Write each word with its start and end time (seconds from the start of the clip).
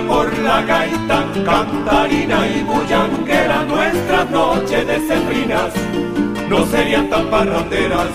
por 0.00 0.38
la 0.38 0.62
gaita, 0.62 1.24
cantarina 1.44 2.46
y 2.46 2.62
bullanguera, 2.62 3.64
nuestras 3.64 4.30
noches 4.30 4.86
decembrinas 4.86 5.72
no 6.48 6.64
serían 6.66 7.10
tan 7.10 7.26
parranderas. 7.26 8.08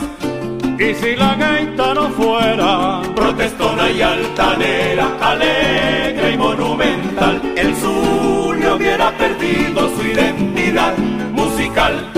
Y 0.80 0.94
si 0.96 1.16
la 1.16 1.36
gaita 1.36 1.94
no 1.94 2.10
fuera 2.10 3.02
protestona 3.16 3.90
y 3.90 4.02
altanera, 4.02 5.08
alegre 5.22 6.34
y 6.34 6.38
monumental, 6.38 7.42
el 7.56 7.76
sur 7.76 8.58
no 8.58 8.76
hubiera 8.76 9.12
perdido 9.18 9.90
su 9.96 10.08
identidad 10.08 10.98
musical. 11.32 12.12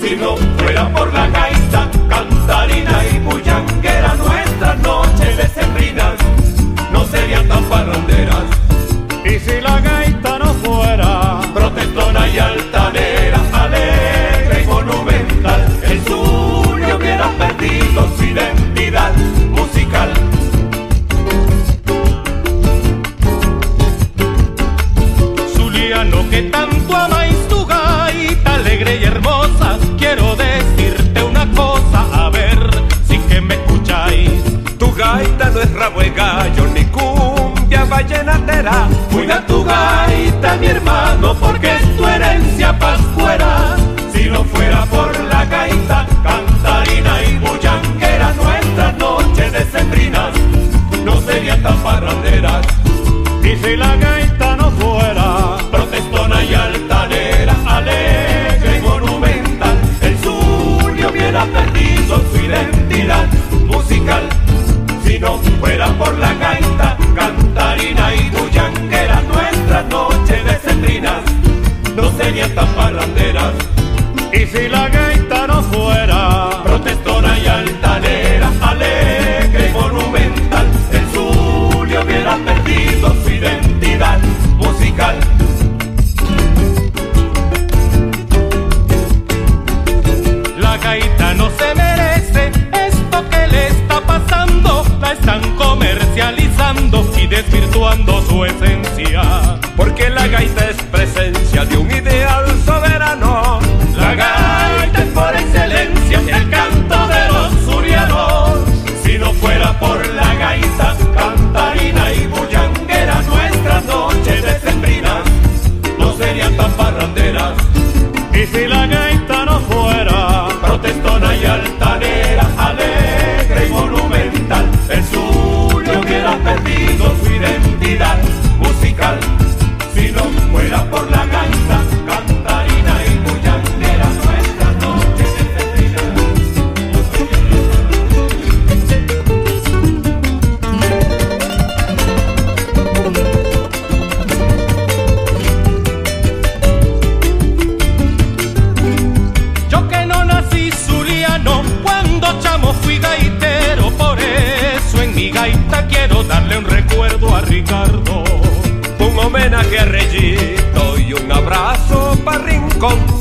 Si 0.00 0.16
no 0.16 0.36
fuera 0.58 0.88
por 0.92 1.12
la 1.12 1.28
gaita, 1.28 1.90
cantarina 2.08 3.04
y 3.12 3.18
bullanguera, 3.20 4.14
nuestras 4.14 4.78
noches 4.82 5.36
decembrinas 5.36 6.14
no 6.92 7.04
serían 7.06 7.46
tan 7.48 7.64
parranderas. 7.64 8.67
Y 9.24 9.38
si 9.40 9.60
la 9.60 9.80
gaita 9.80 10.38
no 10.38 10.54
fuera 10.54 11.40
protestona 11.52 12.28
y 12.28 12.38
altanera, 12.38 13.40
alegre 13.52 14.62
y 14.62 14.66
monumental, 14.66 15.66
el 15.82 16.04
sur 16.04 16.80
no 16.80 16.96
hubiera 16.96 17.28
perdido 17.32 18.08
su 18.16 18.24
identidad 18.24 19.12
musical. 19.50 20.10
Zuliano 25.54 26.30
que 26.30 26.42
tanto 26.42 26.96
amáis 26.96 27.36
tu 27.48 27.66
gaita 27.66 28.54
alegre 28.54 28.96
y 28.96 29.04
hermosa, 29.04 29.78
quiero 29.98 30.36
decirte 30.36 31.22
una 31.22 31.46
cosa, 31.52 32.26
a 32.26 32.30
ver 32.30 32.58
si 33.06 33.18
que 33.18 33.40
me 33.40 33.54
escucháis. 33.56 34.30
Tu 34.78 34.94
gaita 34.94 35.50
no 35.50 35.60
es 35.60 35.72
rabo 35.74 36.00
de 36.00 36.10
gallo 36.10 36.66
ni 36.74 36.84
cumbia 36.84 37.07
vallenatera. 37.98 38.88
Cuida 39.10 39.44
tu 39.46 39.64
gaita, 39.64 40.56
mi 40.56 40.66
hermano, 40.66 41.34
porque 41.34 41.68
es 41.76 41.96
tu 41.96 42.06
herencia 42.06 42.78
pascuera. 42.78 43.76
Si 44.12 44.28
no 44.30 44.44
fuera 44.44 44.84
por 44.86 45.10
la 45.32 45.44
gaita, 45.44 46.06
cantarina 46.22 47.14
y 47.24 47.38
bullanguera, 47.38 48.32
nuestras 48.34 48.98
noches 48.98 49.52
decembrinas 49.52 50.32
no 51.04 51.20
serían 51.22 51.62
tan 51.62 51.78
parranderas. 51.78 52.66
Si 53.42 53.76
la 53.76 53.96
gaita 53.96 54.07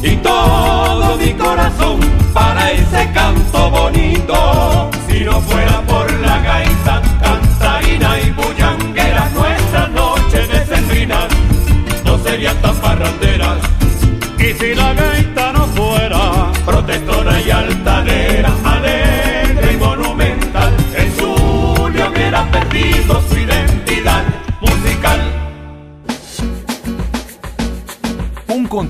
Y 0.03 0.16
todo 0.18 1.18
mi 1.18 1.34
corazón 1.34 2.00
para 2.31 2.72
ese 2.73 3.12
canto 3.12 3.72
bonito. 3.72 4.47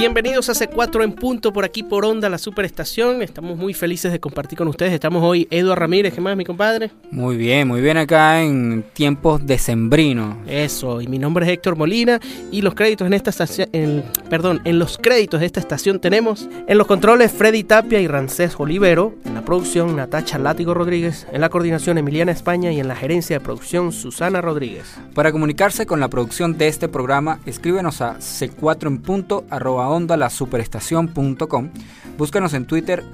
Bienvenidos 0.00 0.48
a 0.48 0.54
C4 0.54 1.04
en 1.04 1.12
punto 1.12 1.52
por 1.52 1.62
aquí 1.62 1.82
por 1.82 2.06
Onda, 2.06 2.30
la 2.30 2.38
superestación. 2.38 3.20
Estamos 3.20 3.58
muy 3.58 3.74
felices 3.74 4.10
de 4.10 4.18
compartir 4.18 4.56
con 4.56 4.66
ustedes. 4.66 4.94
Estamos 4.94 5.22
hoy 5.22 5.46
Eduardo 5.50 5.74
Ramírez, 5.78 6.14
¿qué 6.14 6.22
más, 6.22 6.38
mi 6.38 6.44
compadre? 6.46 6.90
Muy 7.10 7.36
bien, 7.36 7.68
muy 7.68 7.82
bien 7.82 7.98
acá 7.98 8.40
en 8.42 8.82
tiempos 8.94 9.44
decembrinos. 9.44 10.36
Eso, 10.46 11.02
y 11.02 11.06
mi 11.06 11.18
nombre 11.18 11.44
es 11.44 11.52
Héctor 11.52 11.76
Molina 11.76 12.18
y 12.50 12.62
los 12.62 12.74
créditos 12.74 13.06
en 13.08 13.12
esta 13.12 13.28
estación, 13.28 13.68
en- 13.74 14.02
perdón, 14.30 14.62
en 14.64 14.78
los 14.78 14.96
créditos 14.96 15.40
de 15.40 15.44
esta 15.46 15.60
estación 15.60 16.00
tenemos 16.00 16.48
en 16.66 16.78
los 16.78 16.86
controles 16.86 17.30
Freddy 17.30 17.62
Tapia 17.64 18.00
y 18.00 18.06
Rancés 18.06 18.54
Olivero, 18.58 19.14
en 19.26 19.34
la 19.34 19.42
producción 19.44 19.96
Natacha 19.96 20.38
Látigo 20.38 20.72
Rodríguez, 20.72 21.26
en 21.30 21.42
la 21.42 21.50
coordinación 21.50 21.98
Emiliana 21.98 22.32
España 22.32 22.72
y 22.72 22.80
en 22.80 22.88
la 22.88 22.96
gerencia 22.96 23.36
de 23.38 23.44
producción 23.44 23.92
Susana 23.92 24.40
Rodríguez. 24.40 24.94
Para 25.14 25.30
comunicarse 25.30 25.84
con 25.84 26.00
la 26.00 26.08
producción 26.08 26.56
de 26.56 26.68
este 26.68 26.88
programa, 26.88 27.40
escríbenos 27.44 28.00
a 28.00 28.16
c4 28.18 28.86
en 28.86 28.98
punto 29.02 29.44
arroba 29.50 29.89
onda 29.90 30.16
la 30.16 30.30
superestación.com. 30.30 31.70
Búscanos 32.18 32.54
en 32.54 32.66
Twitter 32.66 33.04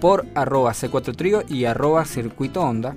por 0.00 0.26
arroba 0.34 0.72
c4 0.72 1.14
trío 1.16 1.42
y 1.48 1.64
arroba 1.64 2.04
circuito 2.04 2.60
onda. 2.62 2.94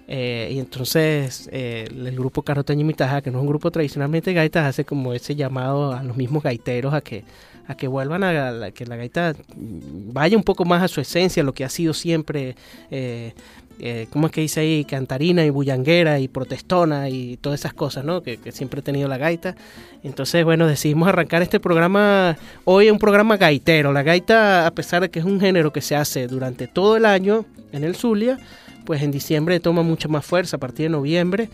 Eh, 0.07 0.49
y 0.51 0.59
entonces 0.59 1.49
eh, 1.51 1.87
el 1.89 2.15
grupo 2.15 2.43
Carotaño 2.43 2.81
y 2.81 2.83
Mitaja, 2.83 3.21
que 3.21 3.31
no 3.31 3.39
es 3.39 3.41
un 3.41 3.47
grupo 3.47 3.71
tradicionalmente 3.71 4.29
de 4.29 4.35
gaitas, 4.35 4.65
hace 4.65 4.85
como 4.85 5.13
ese 5.13 5.35
llamado 5.35 5.93
a 5.93 6.03
los 6.03 6.15
mismos 6.15 6.43
gaiteros 6.43 6.93
a 6.93 7.01
que, 7.01 7.23
a 7.67 7.75
que 7.75 7.87
vuelvan 7.87 8.23
a 8.23 8.71
que 8.71 8.85
la 8.85 8.97
gaita 8.97 9.33
vaya 9.55 10.37
un 10.37 10.43
poco 10.43 10.63
más 10.63 10.83
a 10.83 10.87
su 10.87 11.01
esencia, 11.01 11.41
lo 11.41 11.53
que 11.53 11.65
ha 11.65 11.69
sido 11.69 11.93
siempre 11.93 12.55
eh, 12.91 13.33
eh, 13.79 14.07
¿cómo 14.09 14.27
es 14.27 14.33
que 14.33 14.41
dice 14.41 14.61
ahí? 14.61 14.85
Cantarina 14.85 15.45
y 15.45 15.49
bullanguera 15.49 16.19
y 16.19 16.27
protestona 16.27 17.09
y 17.09 17.37
todas 17.37 17.59
esas 17.59 17.73
cosas, 17.73 18.05
¿no? 18.05 18.21
Que, 18.23 18.39
siempre 18.51 18.79
ha 18.79 18.83
tenido 18.83 19.07
la 19.07 19.17
gaita. 19.17 19.55
Entonces, 20.03 20.43
bueno, 20.45 20.67
decidimos 20.67 21.07
arrancar 21.07 21.41
este 21.41 21.59
programa, 21.59 22.37
hoy 22.63 22.87
es 22.87 22.91
un 22.91 22.99
programa 22.99 23.37
gaitero. 23.37 23.91
La 23.91 24.03
gaita, 24.03 24.65
a 24.65 24.71
pesar 24.71 25.01
de 25.01 25.09
que 25.09 25.19
es 25.19 25.25
un 25.25 25.39
género 25.39 25.73
que 25.73 25.81
se 25.81 25.95
hace 25.95 26.27
durante 26.27 26.67
todo 26.67 26.95
el 26.97 27.05
año 27.05 27.45
en 27.71 27.83
el 27.83 27.95
Zulia, 27.95 28.39
pues 28.85 29.01
en 29.01 29.11
diciembre 29.11 29.59
toma 29.59 29.81
mucha 29.81 30.07
más 30.07 30.25
fuerza 30.25 30.57
a 30.57 30.59
partir 30.59 30.85
de 30.85 30.89
noviembre. 30.89 31.49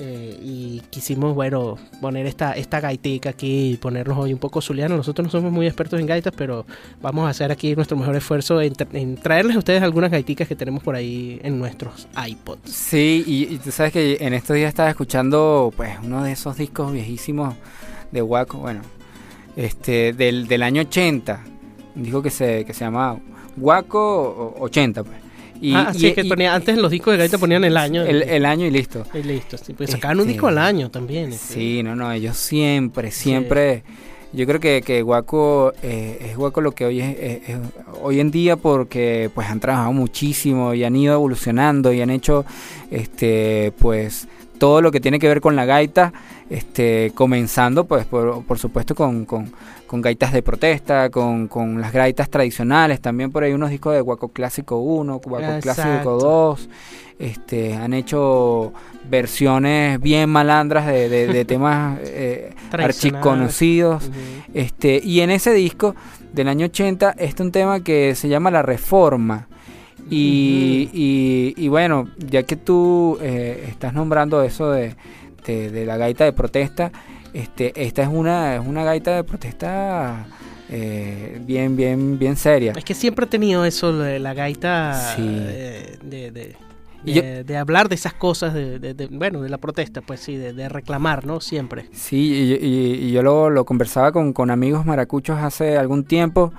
Eh, 0.00 0.38
y 0.42 0.80
quisimos, 0.90 1.34
bueno, 1.34 1.76
poner 2.00 2.26
esta, 2.26 2.52
esta 2.52 2.78
gaitica 2.80 3.30
aquí 3.30 3.72
y 3.72 3.76
ponernos 3.76 4.16
hoy 4.16 4.32
un 4.32 4.38
poco 4.38 4.60
zulianos. 4.60 4.96
Nosotros 4.96 5.26
no 5.26 5.30
somos 5.32 5.50
muy 5.52 5.66
expertos 5.66 5.98
en 5.98 6.06
gaitas, 6.06 6.32
pero 6.36 6.64
vamos 7.02 7.26
a 7.26 7.30
hacer 7.30 7.50
aquí 7.50 7.74
nuestro 7.74 7.96
mejor 7.96 8.14
esfuerzo 8.16 8.60
en, 8.62 8.74
tra- 8.74 8.88
en 8.92 9.16
traerles 9.16 9.56
a 9.56 9.58
ustedes 9.58 9.82
algunas 9.82 10.10
gaiticas 10.10 10.46
que 10.46 10.54
tenemos 10.56 10.82
por 10.82 10.94
ahí 10.94 11.40
en 11.42 11.58
nuestros 11.58 12.06
iPods. 12.26 12.70
Sí, 12.70 13.24
y, 13.26 13.54
y 13.54 13.58
tú 13.58 13.72
sabes 13.72 13.92
que 13.92 14.18
en 14.20 14.34
estos 14.34 14.54
días 14.56 14.68
estaba 14.68 14.88
escuchando 14.90 15.72
pues 15.76 15.96
uno 16.02 16.22
de 16.22 16.32
esos 16.32 16.56
discos 16.56 16.92
viejísimos 16.92 17.54
de 18.12 18.22
Waco, 18.22 18.58
bueno, 18.58 18.82
este 19.56 20.12
del, 20.12 20.46
del 20.46 20.62
año 20.62 20.82
80, 20.82 21.40
un 21.96 22.02
disco 22.04 22.22
que 22.22 22.30
se, 22.30 22.64
que 22.64 22.72
se 22.72 22.84
llama 22.84 23.18
Waco 23.56 24.54
80, 24.60 25.02
pues. 25.04 25.16
Y, 25.60 25.74
ah, 25.74 25.90
y- 25.94 25.98
sí, 25.98 26.12
que 26.12 26.22
y- 26.22 26.28
ponía, 26.28 26.54
antes 26.54 26.74
en 26.76 26.82
los 26.82 26.90
discos 26.90 27.12
de 27.12 27.18
gaita 27.18 27.38
ponían 27.38 27.64
el 27.64 27.76
año. 27.76 28.02
el, 28.04 28.22
el 28.22 28.44
año 28.46 28.66
y 28.66 28.70
listo. 28.70 29.04
y 29.14 29.22
listo. 29.22 29.56
sí, 29.58 29.72
pues 29.74 29.90
sacaban 29.90 30.18
un 30.18 30.22
Este, 30.22 30.32
disco 30.32 30.46
al 30.48 30.58
año 30.58 30.90
también. 30.90 31.32
este. 31.32 31.54
Sí, 31.54 31.82
no, 31.82 31.96
no, 31.96 32.10
ellos 32.12 32.36
siempre, 32.36 33.10
siempre. 33.10 33.82
Yo 34.32 34.46
creo 34.46 34.60
que, 34.60 34.82
que 34.82 35.00
Guaco 35.00 35.72
eh, 35.82 36.18
es 36.30 36.36
Guaco 36.36 36.60
lo 36.60 36.72
que 36.72 36.84
hoy 36.84 37.00
es, 37.00 37.16
es- 37.18 37.48
es- 37.48 37.58
hoy 38.02 38.20
en 38.20 38.30
día 38.30 38.56
porque 38.56 39.30
pues 39.34 39.48
han 39.48 39.58
trabajado 39.58 39.92
muchísimo 39.94 40.74
y 40.74 40.84
han 40.84 40.94
ido 40.96 41.14
evolucionando 41.14 41.92
y 41.94 42.02
han 42.02 42.10
hecho 42.10 42.44
este 42.90 43.72
pues 43.78 44.28
todo 44.58 44.80
lo 44.82 44.90
que 44.90 45.00
tiene 45.00 45.18
que 45.18 45.28
ver 45.28 45.40
con 45.40 45.56
la 45.56 45.64
gaita, 45.64 46.12
este 46.50 47.12
comenzando 47.14 47.84
pues 47.84 48.04
por, 48.06 48.44
por 48.44 48.58
supuesto 48.58 48.94
con, 48.94 49.24
con, 49.24 49.52
con 49.86 50.00
gaitas 50.02 50.32
de 50.32 50.42
protesta, 50.42 51.10
con, 51.10 51.48
con 51.48 51.80
las 51.80 51.92
gaitas 51.92 52.28
tradicionales, 52.30 53.00
también 53.00 53.30
por 53.30 53.42
ahí 53.44 53.52
unos 53.52 53.70
discos 53.70 53.94
de 53.94 54.00
Guaco 54.00 54.28
Clásico 54.28 54.78
1, 54.78 55.20
Guaco 55.24 55.60
Clásico 55.60 55.88
Exacto. 55.88 56.18
2, 56.18 56.68
este, 57.18 57.74
han 57.74 57.94
hecho 57.94 58.72
versiones 59.10 60.00
bien 60.00 60.30
malandras 60.30 60.86
de, 60.86 61.08
de- 61.08 61.26
de 61.26 61.44
temas 61.44 61.98
eh, 62.04 62.54
archiconocidos. 62.70 64.10
Este, 64.54 65.00
y 65.02 65.20
en 65.20 65.30
ese 65.30 65.52
disco 65.52 65.94
del 66.32 66.48
año 66.48 66.66
80 66.66 67.12
está 67.18 67.42
un 67.42 67.52
tema 67.52 67.80
que 67.80 68.14
se 68.14 68.28
llama 68.28 68.50
La 68.50 68.62
Reforma. 68.62 69.47
Y, 70.10 70.88
y- 70.92 71.54
y 71.56 71.68
bueno, 71.68 72.08
ya 72.18 72.42
que 72.42 72.56
tú 72.56 73.18
eh, 73.20 73.66
estás 73.68 73.92
nombrando 73.94 74.42
eso 74.42 74.70
de, 74.70 74.94
de- 75.46 75.70
de 75.70 75.84
la 75.86 75.96
gaita 75.96 76.24
de 76.24 76.32
protesta, 76.32 76.90
este, 77.34 77.72
esta 77.84 78.02
es 78.02 78.08
una, 78.08 78.56
es 78.56 78.66
una 78.66 78.84
gaita 78.84 79.16
de 79.16 79.24
protesta 79.24 80.26
eh, 80.70 81.40
bien, 81.46 81.76
bien, 81.76 82.18
bien 82.18 82.36
seria. 82.36 82.72
Es 82.76 82.84
que 82.84 82.94
siempre 82.94 83.24
he 83.26 83.28
tenido 83.28 83.64
eso 83.64 83.96
de 83.98 84.18
la 84.18 84.34
gaita 84.34 85.14
Sí. 85.16 85.22
eh, 85.26 85.98
de, 86.02 86.30
de, 86.30 86.56
de- 87.04 87.12
yo- 87.14 87.44
de 87.44 87.56
hablar 87.56 87.88
de 87.88 87.94
esas 87.94 88.12
cosas, 88.12 88.52
de, 88.54 88.78
de- 88.78 88.92
de- 88.92 89.06
bueno, 89.06 89.40
de 89.40 89.48
la 89.48 89.58
protesta, 89.58 90.00
pues 90.02 90.20
sí, 90.20 90.36
de, 90.36 90.52
de 90.52 90.68
reclamar, 90.68 91.24
¿no? 91.26 91.40
Siempre. 91.40 91.86
Sí, 91.92 92.16
y, 92.60 92.66
y- 92.66 93.06
y 93.08 93.12
yo 93.12 93.22
lo, 93.22 93.50
lo 93.50 93.64
conversaba 93.64 94.10
con, 94.12 94.32
con 94.32 94.50
amigos 94.50 94.84
maracuchos 94.84 95.38
hace 95.38 95.78
algún 95.78 96.04
tiempo 96.04 96.52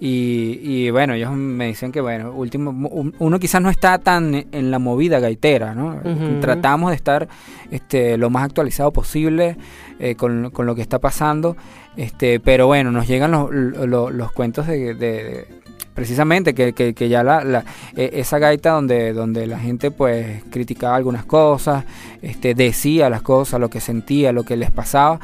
y, 0.00 0.60
y 0.62 0.90
bueno, 0.90 1.14
ellos 1.14 1.32
me 1.32 1.66
decían 1.66 1.90
que 1.92 2.00
bueno, 2.00 2.32
último, 2.32 2.70
un- 2.70 3.14
uno 3.18 3.38
quizás 3.40 3.60
no 3.60 3.68
está 3.70 3.98
tan 3.98 4.46
en 4.52 4.70
la 4.70 4.78
movida 4.78 5.18
gaitera, 5.20 5.74
¿no? 5.74 6.00
Tratamos 6.40 6.90
de 6.90 6.96
estar 6.96 7.28
este, 7.70 8.16
lo 8.16 8.30
más 8.30 8.44
actualizado 8.44 8.92
posible 8.92 9.56
eh, 9.98 10.14
con, 10.14 10.50
con 10.50 10.66
lo 10.66 10.74
que 10.74 10.82
está 10.82 10.98
pasando, 11.00 11.56
este, 11.96 12.38
pero 12.40 12.66
bueno, 12.68 12.92
nos 12.92 13.08
llegan 13.08 13.32
los, 13.32 13.50
los, 13.52 14.12
los 14.12 14.32
cuentos 14.32 14.66
de, 14.68 14.94
de- 14.94 14.94
de- 14.94 15.46
precisamente 15.94 16.54
que, 16.54 16.74
que, 16.74 16.94
que 16.94 17.08
ya 17.08 17.24
la, 17.24 17.42
la- 17.42 17.64
e- 17.96 18.10
esa 18.20 18.38
gaita 18.38 18.70
donde, 18.70 19.12
donde 19.12 19.48
la 19.48 19.58
gente 19.58 19.90
pues 19.90 20.44
criticaba 20.48 20.94
algunas 20.94 21.24
cosas, 21.24 21.84
este, 22.22 22.54
decía 22.54 23.10
las 23.10 23.22
cosas, 23.22 23.58
lo 23.58 23.68
que 23.68 23.80
sentía, 23.80 24.30
lo 24.30 24.44
que 24.44 24.56
les 24.56 24.70
pasaba, 24.70 25.18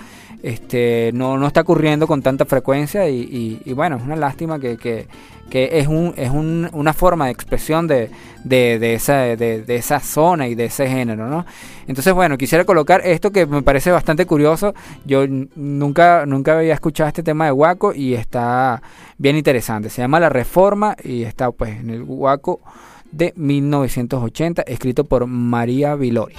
este, 0.45 1.11
no, 1.15 1.39
no 1.39 1.47
está 1.47 1.63
ocurriendo 1.63 2.07
con 2.07 2.21
tanta 2.21 2.45
frecuencia 2.45 3.09
y, 3.09 3.61
y- 3.65 3.73
bueno, 3.73 3.97
es 3.97 4.03
una 4.03 4.15
lástima 4.15 4.59
que, 4.61 5.07
es, 5.51 5.87
un, 5.87 6.13
es 6.19 6.29
un- 6.31 6.69
una 6.75 6.93
forma 6.93 7.25
de 7.25 7.31
expresión 7.33 7.87
de, 7.87 8.11
de, 8.45 8.93
esa, 8.95 9.15
de, 9.37 9.65
esa 9.69 10.01
zona 10.01 10.47
y 10.47 10.55
de 10.55 10.67
ese 10.67 10.87
género. 10.87 11.47
Entonces, 11.87 12.13
bueno, 12.13 12.37
quisiera 12.37 12.65
colocar 12.65 13.01
esto 13.07 13.31
que 13.33 13.47
me 13.47 13.63
parece 13.63 13.91
bastante 13.91 14.27
curioso. 14.27 14.75
Yo 15.07 15.25
nunca, 15.57 16.27
nunca 16.27 16.59
había 16.59 16.75
escuchado 16.75 17.09
este 17.09 17.23
tema 17.23 17.47
de 17.47 17.53
Waco 17.53 17.95
y 17.95 18.13
está 18.13 18.83
bien 19.17 19.37
interesante. 19.37 19.89
Se 19.89 20.03
llama 20.03 20.21
La 20.21 20.29
Reforma 20.29 20.95
y 21.03 21.23
está 21.23 21.51
pues 21.53 21.81
en 21.81 21.89
el 21.89 22.03
Waco 22.03 22.61
de 23.11 23.33
1980, 23.37 24.63
escrito 24.67 25.05
por 25.05 25.27
María 25.27 25.95
Vilori. 25.95 26.35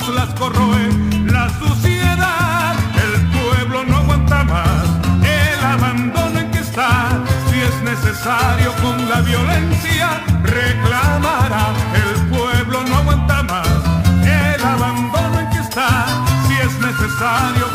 Las 0.00 0.32
corroe 0.34 0.88
la 1.26 1.48
suciedad. 1.58 2.74
El 3.04 3.28
pueblo 3.28 3.84
no 3.84 3.98
aguanta 3.98 4.42
más 4.44 4.84
el 5.22 5.64
abandono 5.64 6.38
en 6.38 6.50
que 6.50 6.60
está 6.60 7.22
necesario 7.82 8.72
con 8.82 9.08
la 9.08 9.20
violencia 9.20 10.22
reclamará. 10.42 11.72
El 11.94 12.28
pueblo 12.28 12.82
no 12.84 12.96
aguanta 12.96 13.42
más 13.42 13.68
el 14.24 14.64
abandono 14.64 15.40
en 15.40 15.50
que 15.50 15.58
está. 15.58 16.06
Si 16.46 16.54
es 16.54 16.72
necesario 16.80 17.71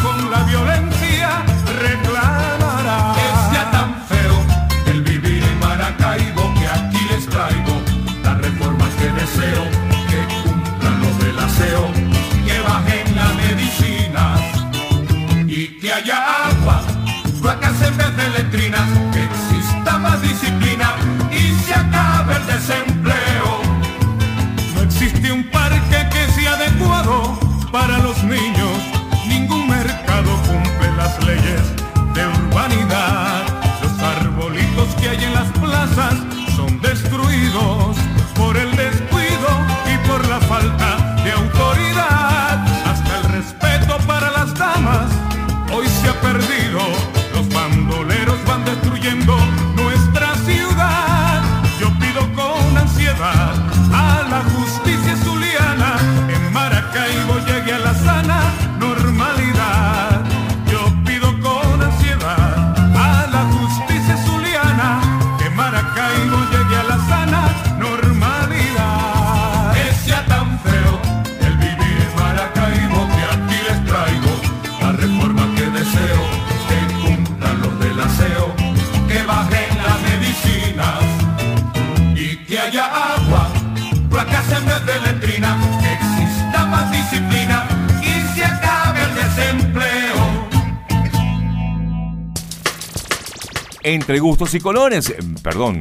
Entre 93.88 94.20
gustos 94.20 94.54
y 94.54 94.60
colores, 94.60 95.10
eh, 95.12 95.18
perdón, 95.42 95.80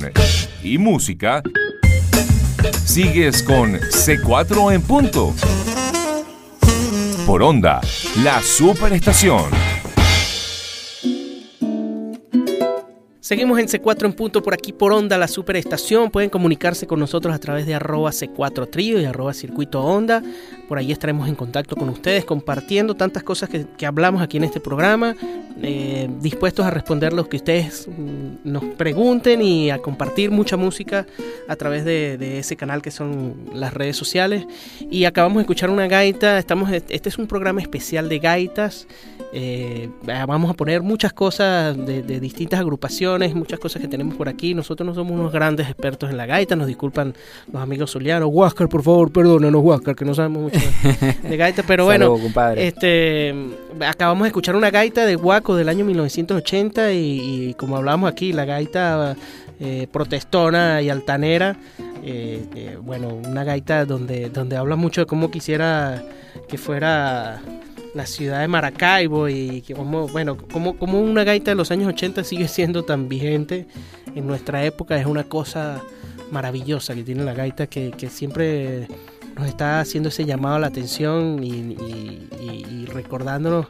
y 0.63 0.79
música, 0.79 1.43
sigues 2.85 3.43
con 3.43 3.73
C4 3.81 4.73
en 4.73 4.83
punto. 4.83 5.35
Por 7.27 7.43
onda, 7.43 7.81
la 8.23 8.41
superestación. 8.43 9.51
Seguimos 13.27 13.59
en 13.59 13.67
C4 13.67 14.05
en 14.05 14.13
punto 14.13 14.41
por 14.41 14.55
aquí 14.55 14.73
por 14.73 14.93
Onda, 14.93 15.19
la 15.19 15.27
superestación. 15.27 16.13
Pueden 16.13 16.31
comunicarse 16.31 16.87
con 16.87 17.01
nosotros 17.01 17.35
a 17.35 17.41
través 17.41 17.67
de 17.67 17.75
arroba 17.75 18.13
C4 18.13 18.71
Trío 18.71 19.01
y 19.01 19.05
arroba 19.05 19.35
Circuito. 19.35 19.83
Por 20.69 20.79
ahí 20.79 20.93
estaremos 20.93 21.29
en 21.29 21.35
contacto 21.35 21.75
con 21.75 21.89
ustedes 21.89 22.25
compartiendo 22.25 22.95
tantas 22.95 23.25
cosas 23.25 23.49
que, 23.49 23.67
que 23.77 23.85
hablamos 23.85 24.23
aquí 24.23 24.37
en 24.37 24.45
este 24.45 24.61
programa. 24.61 25.17
eh, 25.63 26.09
dispuestos 26.21 26.67
a 26.67 26.71
responder 26.71 27.13
lo 27.13 27.29
que 27.29 27.39
ustedes 27.39 27.89
mm, 27.89 28.45
nos 28.45 28.63
pregunten 28.77 29.41
y 29.41 29.71
a 29.71 29.79
compartir 29.79 30.31
mucha 30.31 30.57
música 30.57 31.07
a 31.49 31.57
través 31.57 31.85
de, 31.85 32.39
ese 32.39 32.57
canal 32.57 32.83
que 32.83 32.91
son 32.91 33.35
las 33.55 33.73
redes 33.73 33.97
sociales. 33.97 34.47
Y 34.91 35.05
acabamos 35.05 35.39
de 35.39 35.43
escuchar 35.43 35.71
una 35.71 35.89
gaita. 35.89 36.39
Estamos, 36.39 36.71
este 36.71 37.09
es 37.09 37.19
un 37.19 37.27
programa 37.27 37.61
especial 37.61 38.09
de 38.09 38.19
gaitas. 38.19 38.87
Eh, 39.33 39.89
vamos 40.03 40.51
a 40.51 40.55
poner 40.55 40.83
muchas 40.83 41.13
cosas 41.13 41.77
de 41.77 42.21
distintas 42.21 42.61
agrupaciones, 42.61 43.16
muchas 43.35 43.59
cosas 43.59 43.83
que 43.83 43.89
tenemos 43.89 44.15
por 44.15 44.29
aquí. 44.29 44.55
Nosotros 44.55 44.87
no 44.87 44.95
somos 44.95 45.13
unos 45.13 45.33
grandes 45.33 45.69
expertos 45.69 46.11
en 46.11 46.17
la 46.17 46.27
gaita, 46.27 46.57
nos 46.57 46.67
disculpan 46.67 47.15
los 47.53 47.63
amigos 47.63 47.93
zulianos. 47.93 48.29
Huáscar, 48.33 48.69
por 48.69 48.83
favor, 48.83 49.13
perdónanos, 49.13 49.63
Huáscar, 49.63 49.95
que 49.95 50.05
no 50.05 50.15
sabemos 50.15 50.43
mucho 50.45 50.61
de, 51.23 51.37
gaita. 51.37 51.63
Pero 51.67 51.85
bueno, 51.87 52.19
compadre. 52.19 52.67
este, 52.67 53.35
acabamos 53.87 54.25
de 54.25 54.29
escuchar 54.29 54.57
una 54.57 54.71
gaita 54.71 55.07
de 55.07 55.17
Guaco 55.17 55.57
del 55.57 55.69
año 55.69 55.85
1980 55.85 56.93
y, 56.93 57.49
y 57.49 57.55
como 57.55 57.77
hablábamos 57.77 58.11
aquí, 58.11 58.33
la 58.33 58.45
gaita 58.45 59.17
eh, 59.59 59.87
protestona 59.91 60.83
y 60.83 60.91
altanera. 60.91 61.57
eh, 62.05 62.45
eh, 62.55 62.79
bueno, 62.81 63.09
una 63.09 63.43
gaita 63.43 63.85
donde, 63.85 64.29
donde 64.31 64.57
habla 64.57 64.77
mucho 64.77 65.01
de 65.01 65.07
cómo 65.07 65.31
quisiera 65.31 66.05
que 66.49 66.59
fuera 66.59 67.41
la 67.97 68.05
ciudad 68.05 68.41
de 68.43 68.49
Maracaibo 68.49 69.29
y 69.29 69.63
como, 69.75 70.07
bueno, 70.09 70.37
como, 70.37 70.77
como 70.77 71.01
una 71.01 71.25
gaita 71.25 71.51
de 71.51 71.55
los 71.55 71.71
años 71.71 71.89
80 71.89 72.25
sigue 72.25 72.47
siendo 72.47 72.85
tan 72.85 73.09
vigente 73.09 73.67
en 74.15 74.27
nuestra 74.27 74.65
época, 74.65 74.99
es 74.99 75.07
una 75.07 75.25
cosa 75.25 75.83
maravillosa 76.31 76.95
que 76.95 77.03
tiene 77.03 77.25
la 77.25 77.33
gaita 77.33 77.67
que, 77.69 77.93
que 77.93 78.11
siempre 78.11 78.87
nos 79.37 79.47
está 79.47 79.81
haciendo 79.81 80.09
ese 80.09 80.25
llamado 80.25 80.57
a 80.57 80.59
la 80.59 80.67
atención 80.69 81.43
y, 81.45 81.49
y- 81.51 82.29
y- 82.41 82.67
y 82.83 82.87
recordándonos 82.87 83.67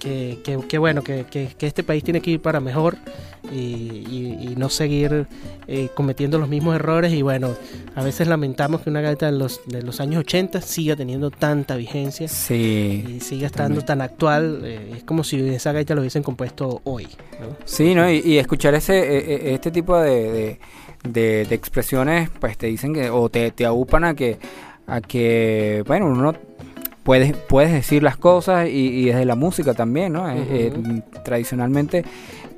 que, 0.00 0.40
que- 0.44 0.58
que 0.68 0.78
bueno, 0.78 1.02
que, 1.02 1.24
que- 1.30 1.48
este 1.66 1.82
país 1.82 2.02
tiene 2.04 2.20
que 2.20 2.32
ir 2.32 2.40
para 2.42 2.60
mejor 2.60 2.96
y, 3.52 4.54
no 4.56 4.68
seguir 4.70 5.26
eh, 5.68 5.88
cometiendo 5.94 6.38
los 6.38 6.48
mismos 6.48 6.74
errores 6.76 7.12
y 7.12 7.20
bueno, 7.22 7.54
a 7.94 8.02
veces 8.02 8.26
lamentamos 8.26 8.80
que 8.80 8.90
una 8.90 9.00
gaita 9.02 9.26
de 9.30 9.38
los, 9.38 9.60
de 9.66 9.82
los 9.82 10.00
años 10.00 10.20
80 10.20 10.60
siga 10.62 10.96
teniendo 10.96 11.30
tanta 11.30 11.76
vigencia 11.76 12.26
Sí. 12.26 13.04
y 13.06 13.20
siga 13.20 13.46
estando 13.46 13.82
tan 13.82 14.00
actual, 14.00 14.62
eh, 14.64 14.92
es 14.96 15.04
como 15.04 15.22
si 15.24 15.38
esa 15.50 15.72
gaita 15.72 15.94
lo 15.94 16.00
hubiesen 16.00 16.22
compuesto 16.22 16.80
hoy. 16.84 17.04
¿no? 17.40 17.56
Sí, 17.66 17.94
¿no? 17.94 18.10
Y, 18.10 18.20
y 18.24 18.38
escuchar 18.38 18.74
ese, 18.74 18.98
e- 18.98 19.34
e- 19.50 19.54
este 19.54 19.70
tipo 19.70 19.98
de, 19.98 20.32
de, 20.32 20.58
de- 21.08 21.44
de 21.44 21.54
expresiones, 21.54 22.30
pues 22.40 22.56
te 22.56 22.66
dicen 22.66 22.94
que, 22.94 23.10
o 23.10 23.28
te, 23.28 23.50
te 23.50 23.66
agupan 23.66 24.04
a 24.04 24.14
que, 24.14 24.38
a 24.86 25.00
que, 25.00 25.82
bueno, 25.86 26.06
uno 26.06 26.34
puedes, 27.02 27.34
puedes 27.36 27.72
decir 27.72 28.02
las 28.02 28.16
cosas 28.16 28.68
y, 28.68 28.70
y 29.00 29.04
desde 29.06 29.24
la 29.24 29.34
música 29.34 29.74
también, 29.74 30.12
¿no? 30.12 30.28
Eh, 30.30 30.44
eh, 30.48 31.02
tradicionalmente, 31.24 32.04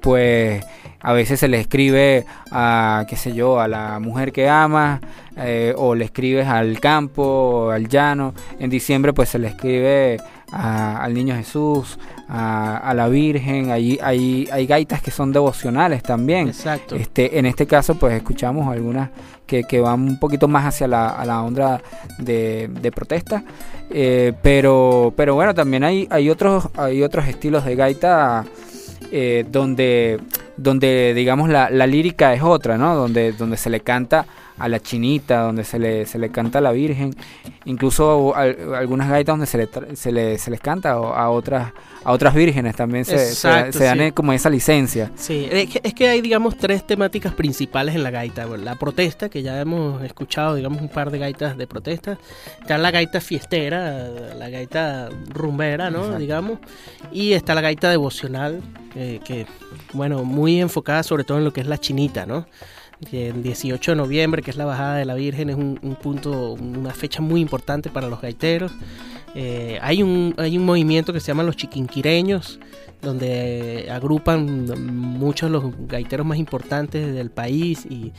pues 0.00 0.64
a 1.00 1.12
veces 1.12 1.40
se 1.40 1.49
le 1.49 1.61
escribe 1.61 2.25
a, 2.50 3.04
qué 3.08 3.16
sé 3.16 3.32
yo, 3.32 3.61
a 3.61 3.68
la 3.68 3.99
mujer 4.00 4.32
que 4.32 4.49
ama, 4.49 5.00
eh, 5.37 5.73
o 5.76 5.94
le 5.94 6.04
escribes 6.06 6.47
al 6.49 6.80
campo, 6.80 7.70
al 7.70 7.88
llano. 7.88 8.35
En 8.58 8.68
diciembre, 8.70 9.12
pues 9.12 9.28
se 9.28 9.38
le 9.38 9.49
escribe 9.49 10.18
a- 10.52 11.02
al 11.02 11.14
niño 11.14 11.35
Jesús, 11.37 11.99
a, 12.28 12.76
a 12.76 12.94
la 12.94 13.08
Virgen. 13.08 13.70
Hay, 13.70 13.99
hay, 14.02 14.49
hay 14.52 14.66
gaitas 14.66 15.02
que 15.02 15.11
son 15.11 15.32
devocionales 15.32 16.02
también. 16.02 16.49
Exacto. 16.49 16.94
Este, 16.94 17.38
en 17.38 17.47
este 17.47 17.66
caso, 17.66 17.94
pues 17.94 18.14
escuchamos 18.14 18.68
algunas 18.68 19.11
que, 19.47 19.64
que 19.64 19.80
van 19.80 20.02
un 20.02 20.18
poquito 20.18 20.47
más 20.47 20.66
hacia 20.66 20.87
la, 20.87 21.08
a 21.11 21.25
la 21.25 21.42
onda 21.42 21.80
de, 22.18 22.68
de 22.68 22.92
protesta. 22.92 23.42
Eh, 23.90 24.32
pero, 24.42 25.12
pero 25.16 25.35
bueno, 25.35 25.54
también 25.54 25.85
hay, 25.85 26.06
hay, 26.11 26.28
otros, 26.28 26.68
hay 26.76 27.02
otros 27.02 27.26
estilos 27.26 27.64
de 27.64 27.75
gaita 27.75 28.44
eh, 29.11 29.47
donde, 29.50 30.20
donde 30.56 31.14
digamos 31.14 31.49
la, 31.49 31.70
la 31.70 31.87
lírica 31.87 32.35
es 32.35 32.42
otra, 32.42 32.76
¿no? 32.76 32.94
Donde, 32.94 33.32
donde 33.32 33.56
se 33.56 33.70
le 33.70 33.80
canta 33.80 34.26
a 34.59 34.69
la 34.69 34.81
chinita, 34.81 35.41
donde 35.43 35.65
se 35.65 35.79
le, 35.79 36.05
se 36.07 36.19
le 36.19 36.31
canta 36.31 36.59
a 36.59 36.61
la 36.62 36.73
Virgen, 36.73 37.15
incluso 37.65 38.35
al- 38.35 38.75
algunas 38.75 39.09
gaitas 39.09 39.33
donde 39.35 39.47
se, 39.47 39.59
le, 39.59 39.97
se, 39.97 40.12
le- 40.12 40.38
se 40.38 40.50
les 40.50 40.61
canta 40.61 40.91
a 40.93 40.95
a 40.95 41.31
otras, 41.31 41.73
a 42.05 42.12
otras 42.12 42.35
vírgenes 42.35 42.75
también 42.77 43.05
se, 43.05 43.19
se- 43.19 43.29
Exacto, 43.49 43.79
se 43.79 43.85
dan 43.85 43.99
sí. 43.99 44.05
eh, 44.05 44.12
como 44.12 44.33
esa 44.33 44.50
licencia. 44.50 45.11
Sí, 45.17 45.49
es 45.50 45.69
que, 45.71 45.81
es 45.83 45.95
que 45.95 46.09
hay, 46.09 46.21
digamos, 46.21 46.57
tres 46.57 46.87
temáticas 46.87 47.33
principales 47.35 47.95
en 47.95 48.03
la 48.03 48.11
gaita. 48.11 48.47
La 48.47 48.75
protesta, 48.77 49.29
que 49.29 49.43
ya 49.43 49.61
hemos 49.61 50.03
escuchado, 50.03 50.55
digamos, 50.55 50.81
un 50.81 50.88
par 50.88 51.11
de 51.11 51.19
gaitas 51.19 51.57
de 51.57 51.67
protesta. 51.67 52.19
Está 52.61 52.79
la 52.79 52.91
gaita 52.91 53.21
fiestera, 53.21 54.09
la 54.37 54.49
gaita 54.49 55.09
rumbera, 55.29 55.91
¿no? 55.91 55.99
Exacto. 55.99 56.19
Digamos. 56.19 56.59
Y 57.12 57.33
está 57.33 57.55
la 57.55 57.61
gaita 57.61 57.91
devocional, 57.91 58.61
que, 58.93 59.21
que, 59.25 59.47
bueno, 59.93 60.25
muy 60.25 60.61
enfocada 60.61 61.03
sobre 61.03 61.25
todo 61.25 61.38
en 61.38 61.45
lo 61.45 61.53
que 61.53 61.61
es 61.61 61.67
la 61.67 61.79
chinita, 61.79 62.27
¿no? 62.27 62.47
El 63.12 63.43
18 63.43 63.93
de 63.93 63.97
noviembre, 63.97 64.43
que 64.43 64.50
es 64.50 64.57
la 64.57 64.64
bajada 64.64 64.97
de 64.97 65.05
la 65.05 65.14
Virgen, 65.14 65.50
es 65.50 65.57
un, 65.57 65.78
un 65.83 65.95
punto, 65.95 66.52
una 66.52 66.93
fecha 66.93 67.23
muy 67.23 67.40
importante 67.40 67.90
para 67.90 68.09
los 68.09 68.21
gaiteros. 68.21 68.73
Eh, 69.35 69.78
hay, 69.83 70.02
un, 70.02 70.35
hay 70.38 70.57
un 70.59 70.64
movimiento 70.64 71.12
que 71.12 71.21
se 71.21 71.28
llama 71.28 71.43
los 71.43 71.57
chiquinquireños, 71.57 72.59
donde 73.00 73.88
agrupan 73.90 74.67
muchos 74.97 75.49
de 75.49 75.52
los 75.52 75.64
gaiteros 75.87 76.26
más 76.26 76.38
importantes 76.38 77.14
del 77.14 77.31
país 77.31 77.87
y, 77.88 78.12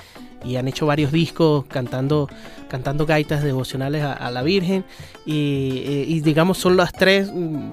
y 0.45 0.55
han 0.55 0.67
hecho 0.67 0.85
varios 0.85 1.11
discos 1.11 1.65
cantando, 1.65 2.29
cantando 2.69 3.05
gaitas 3.05 3.43
devocionales 3.43 4.03
a, 4.03 4.13
a 4.13 4.31
la 4.31 4.41
Virgen 4.43 4.85
y, 5.25 5.83
eh, 5.85 6.05
y, 6.07 6.21
digamos 6.21 6.57
son 6.57 6.77
las 6.77 6.93
tres, 6.93 7.29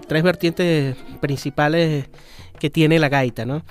tres 0.09 0.23
vertientes 0.23 0.97
principales 1.21 2.07
que 2.57 2.71
tiene 2.71 2.99
la 2.99 3.09
gaita, 3.09 3.45
¿no? 3.45 3.63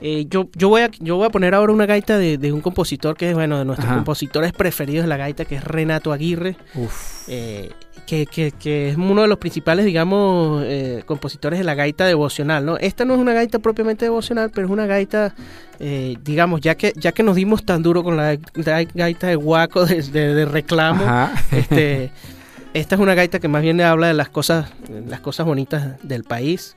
Eh, 0.00 0.26
yo, 0.28 0.48
yo, 0.54 0.68
voy 0.68 0.82
a, 0.82 0.90
yo 1.00 1.16
voy 1.16 1.26
a 1.26 1.30
poner 1.30 1.54
ahora 1.54 1.72
una 1.72 1.86
gaita 1.86 2.18
de, 2.18 2.36
de 2.38 2.52
un 2.52 2.60
compositor 2.60 3.16
que 3.16 3.30
es, 3.30 3.34
bueno, 3.34 3.58
de 3.58 3.64
nuestros 3.64 3.86
Ajá. 3.86 3.96
compositores 3.96 4.52
preferidos 4.52 5.04
de 5.04 5.08
la 5.08 5.16
gaita, 5.16 5.44
que 5.44 5.56
es 5.56 5.64
Renato 5.64 6.12
Aguirre, 6.12 6.56
Uf. 6.74 7.28
eh, 7.28 7.70
que, 8.06 8.26
que- 8.26 8.52
que 8.52 8.90
es 8.90 8.96
uno 8.98 9.22
de 9.22 9.28
los 9.28 9.38
principales, 9.38 9.86
digamos, 9.86 10.62
eh, 10.66 11.02
compositores 11.06 11.58
de 11.58 11.64
la 11.64 11.74
gaita 11.74 12.04
devocional, 12.04 12.66
¿no? 12.66 12.76
Esta 12.76 13.04
no 13.06 13.14
es 13.14 13.20
una 13.20 13.32
gaita 13.32 13.60
propiamente 13.60 14.04
devocional, 14.04 14.50
pero 14.54 14.66
es 14.66 14.70
una 14.72 14.84
gaita, 14.86 15.34
digamos, 16.22 16.60
ya 16.60 16.74
que, 16.74 16.92
ya 16.96 17.12
que 17.12 17.22
nos 17.22 17.36
dimos 17.36 17.64
tan 17.64 17.82
duro 17.82 18.02
con 18.02 18.16
la, 18.16 18.36
la 18.54 18.82
gaita 18.84 19.26
de 19.28 19.36
guaco, 19.36 19.86
de, 19.86 20.02
de- 20.02 20.34
de 20.34 20.44
reclamo, 20.44 21.04
Ajá. 21.04 21.32
este, 21.52 22.10
esta 22.74 22.94
es 22.94 23.00
una 23.00 23.14
gaita 23.14 23.38
que 23.40 23.48
más 23.48 23.62
bien 23.62 23.80
habla 23.80 24.08
de 24.08 24.14
las 24.14 24.28
cosas, 24.28 24.66
las 25.08 25.20
cosas 25.20 25.46
bonitas 25.46 25.96
del 26.02 26.24
país. 26.24 26.76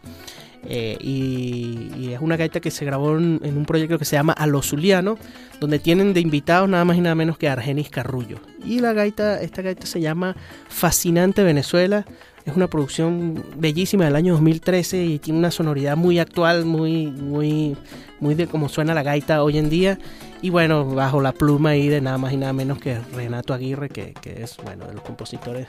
Eh, 0.66 0.98
y, 1.00 2.12
es 2.14 2.22
una 2.22 2.38
gaita 2.38 2.60
que 2.60 2.72
se 2.72 2.86
grabó 2.86 3.18
en, 3.18 3.40
un 3.44 3.66
proyecto 3.66 4.00
que 4.00 4.06
se 4.06 4.16
llama 4.16 4.34
A 4.34 4.48
lo 4.48 4.62
Zuliano, 4.62 5.18
donde 5.60 5.80
tienen 5.80 6.14
de 6.14 6.20
invitados 6.20 6.68
nada 6.68 6.86
más 6.86 6.98
y 6.98 7.02
nada 7.02 7.16
menos 7.16 7.38
que 7.38 7.48
Argenis 7.48 7.90
Carrullo. 7.90 8.40
Y 8.66 8.80
la 8.80 8.94
gaita, 8.94 9.42
esta 9.42 9.62
gaita 9.62 9.86
se 9.86 10.02
llama 10.02 10.36
Fascinante 10.68 11.44
Venezuela. 11.44 12.06
Es 12.48 12.56
una 12.56 12.70
producción 12.70 13.44
bellísima 13.58 14.06
del 14.06 14.16
año 14.16 14.32
2013 14.32 15.04
y 15.04 15.20
tiene 15.20 15.38
una 15.38 15.52
sonoridad 15.52 15.98
muy 15.98 16.18
actual, 16.18 16.64
muy, 16.64 17.08
muy, 17.08 17.76
muy 18.22 18.36
de 18.36 18.48
cómo 18.48 18.70
suena 18.70 18.94
la 18.94 19.04
gaita 19.04 19.44
hoy 19.44 19.58
en 19.58 19.70
día. 19.70 20.00
Y 20.42 20.50
bueno, 20.50 20.86
bajo 20.86 21.20
la 21.20 21.34
pluma 21.34 21.72
ahí 21.72 21.90
de 21.90 22.00
nada 22.00 22.18
más 22.18 22.32
y 22.32 22.38
nada 22.38 22.54
menos 22.54 22.80
que 22.80 23.00
Renato 23.14 23.54
Aguirre, 23.54 23.90
que, 23.90 24.14
que 24.14 24.44
es 24.44 24.56
bueno 24.64 24.86
de 24.88 24.94
los 24.94 25.04
compositores 25.04 25.68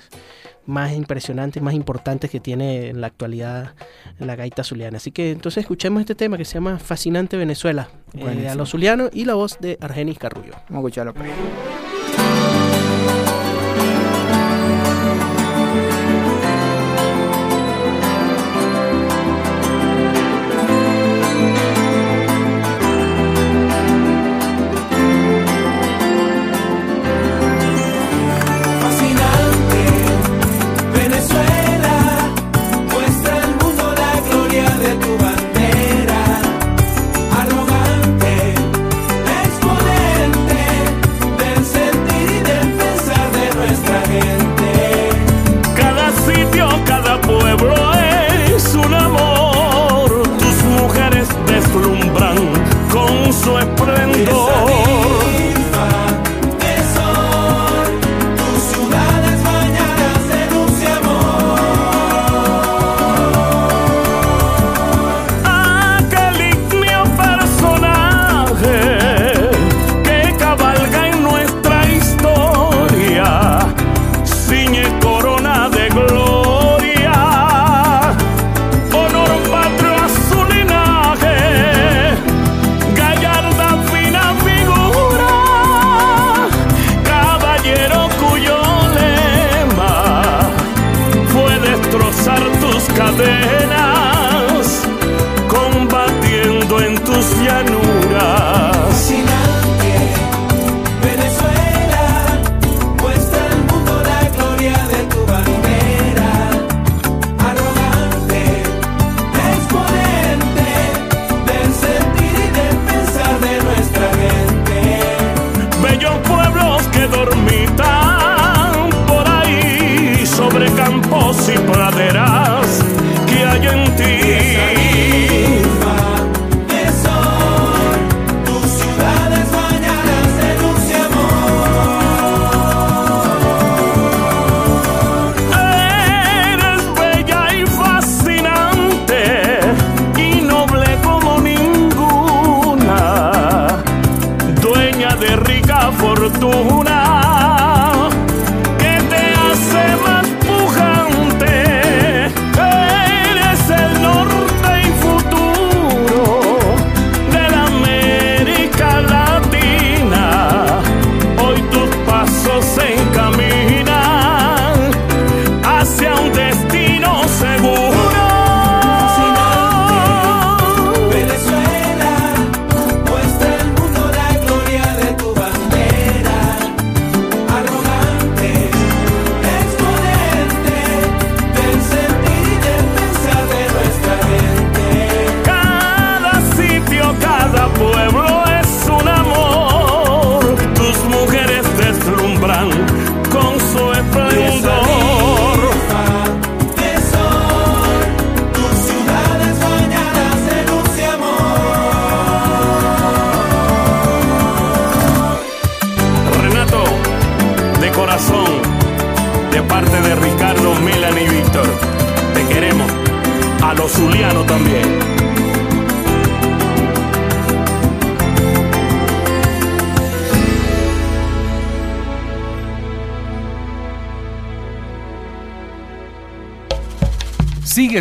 más 0.67 0.93
impresionantes, 0.93 1.61
más 1.61 1.75
importantes 1.75 2.31
que 2.31 2.39
tiene 2.39 2.91
en 2.91 3.01
la 3.01 3.09
actualidad 3.09 3.75
la 4.21 4.37
gaita 4.37 4.63
zuliana. 4.63 4.99
Así 4.99 5.11
que 5.11 5.33
entonces 5.33 5.63
escuchemos 5.63 5.99
este 5.99 6.15
tema 6.15 6.37
que 6.37 6.45
se 6.45 6.55
llama 6.55 6.79
Fascinante 6.79 7.37
Venezuela, 7.37 7.89
eh, 8.15 8.49
a 8.49 8.55
los 8.55 8.71
zulianos 8.71 9.11
y 9.13 9.25
la 9.25 9.35
voz 9.35 9.59
de 9.59 9.79
Argenis 9.81 10.19
Carrullo. 10.19 10.53
Vamos 10.69 10.75
a 10.75 10.79
escucharlo. 10.79 11.15
pues. 11.15 11.78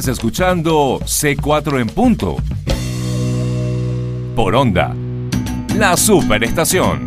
Escuchando 0.07 0.99
C4 1.01 1.81
en 1.81 1.87
punto. 1.87 2.37
Por 4.35 4.55
onda. 4.55 4.95
La 5.75 5.97
superestación. 5.97 7.05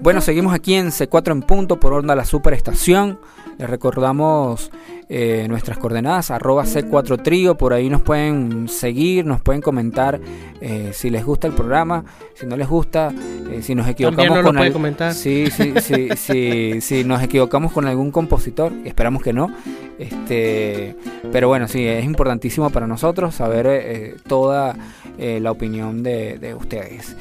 Bueno, 0.00 0.20
seguimos 0.20 0.52
aquí 0.52 0.74
en 0.74 0.88
C4 0.88 1.30
en 1.30 1.42
punto 1.42 1.78
por 1.78 1.92
onda 1.92 2.16
la 2.16 2.24
superestación. 2.24 3.20
Les 3.58 3.70
recordamos 3.70 4.72
eh, 5.08 5.46
nuestras 5.48 5.78
coordenadas, 5.78 6.30
arroba 6.30 6.64
C4 6.64 7.22
Trío, 7.22 7.56
por 7.56 7.72
ahí 7.72 7.88
nos 7.88 8.02
pueden 8.02 8.68
seguir, 8.68 9.24
nos 9.24 9.40
pueden 9.40 9.62
comentar 9.62 10.20
eh, 10.60 10.90
si 10.92 11.10
les 11.10 11.24
gusta 11.24 11.46
el 11.46 11.54
programa, 11.54 12.04
si 12.34 12.46
no 12.46 12.56
les 12.56 12.68
gusta, 12.68 13.12
eh, 13.50 13.62
si 13.62 13.74
nos 13.74 13.88
equivocamos 13.88 14.42
con 14.42 14.58
al-. 14.58 15.14
Sí, 15.14 15.46
sí, 15.50 15.74
sí, 15.80 16.08
sí, 16.16 16.80
si 16.80 17.04
nos 17.04 17.22
equivocamos 17.22 17.72
con 17.72 17.86
algún 17.86 18.10
compositor, 18.10 18.72
esperamos 18.84 19.22
que 19.22 19.32
no. 19.32 19.50
Este, 19.98 20.94
pero 21.32 21.48
bueno, 21.48 21.66
sí, 21.66 21.86
es 21.86 22.04
importantísimo 22.04 22.70
para 22.70 22.86
nosotros 22.86 23.34
saber 23.34 23.66
eh, 23.66 24.16
toda 24.26 24.76
eh, 25.18 25.40
la 25.40 25.50
opinión 25.50 26.02
de, 26.02 26.38
de 26.38 26.54
ustedes. 26.54 27.16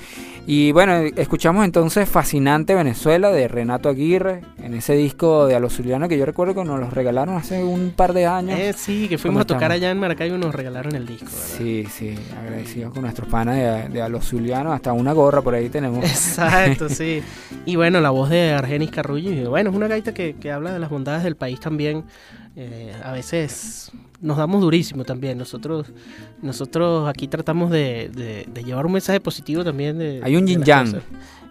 Y 0.49 0.71
bueno, 0.71 0.93
escuchamos 1.17 1.65
entonces 1.65 2.07
Fascinante 2.07 2.73
Venezuela 2.73 3.31
de 3.31 3.49
Renato 3.49 3.89
Aguirre 3.89 4.43
en 4.63 4.75
ese 4.75 4.93
disco 4.93 5.45
de 5.45 5.55
Alozuliano 5.55 6.07
que 6.07 6.17
yo 6.17 6.25
recuerdo 6.25 6.55
que 6.55 6.63
nos 6.63 6.79
los 6.79 6.93
regalaron 6.93 7.35
hace 7.35 7.61
un 7.61 7.91
par 7.91 8.13
de 8.13 8.27
años. 8.27 8.57
Eh, 8.57 8.71
sí, 8.71 9.09
que 9.09 9.17
fuimos 9.17 9.41
a 9.41 9.43
¿Cómo 9.43 9.47
tocar 9.47 9.71
estamos? 9.71 9.75
allá 9.75 9.91
en 9.91 9.99
Maracaibo 9.99 10.37
y 10.37 10.39
nos 10.39 10.55
regalaron 10.55 10.95
el 10.95 11.05
disco. 11.05 11.25
¿verdad? 11.25 11.57
Sí, 11.57 11.85
sí, 11.91 12.15
agradecidos 12.39 12.93
con 12.93 13.01
nuestros 13.01 13.27
panas 13.27 13.57
de, 13.57 13.89
de 13.89 14.01
Alozuliano, 14.01 14.71
hasta 14.71 14.93
una 14.93 15.11
gorra 15.11 15.41
por 15.41 15.53
ahí 15.53 15.67
tenemos. 15.67 16.05
Exacto, 16.05 16.87
sí. 16.89 17.21
Y 17.65 17.75
bueno, 17.75 17.99
la 17.99 18.11
voz 18.11 18.29
de 18.29 18.53
Argenis 18.53 18.89
Carrullo. 18.89 19.31
Y 19.33 19.43
bueno, 19.43 19.71
es 19.71 19.75
una 19.75 19.89
gaita 19.89 20.13
que, 20.13 20.37
que 20.39 20.53
habla 20.53 20.71
de 20.71 20.79
las 20.79 20.89
bondades 20.89 21.23
del 21.25 21.35
país 21.35 21.59
también. 21.59 22.05
Eh, 22.59 22.91
a 23.03 23.11
veces 23.11 23.91
nos 24.19 24.35
damos 24.37 24.61
durísimo 24.61 25.03
también. 25.03 25.37
Nosotros 25.37 25.85
nosotros 26.41 27.07
aquí 27.07 27.27
tratamos 27.27 27.69
de, 27.69 28.09
de- 28.09 28.45
de 28.51 28.63
llevar 28.63 28.85
un 28.87 28.93
mensaje 28.93 29.19
positivo 29.19 29.63
también. 29.63 29.99
De, 29.99 30.21
Hay 30.23 30.35
un 30.35 30.47
yin 30.47 30.63
yang. 30.63 30.99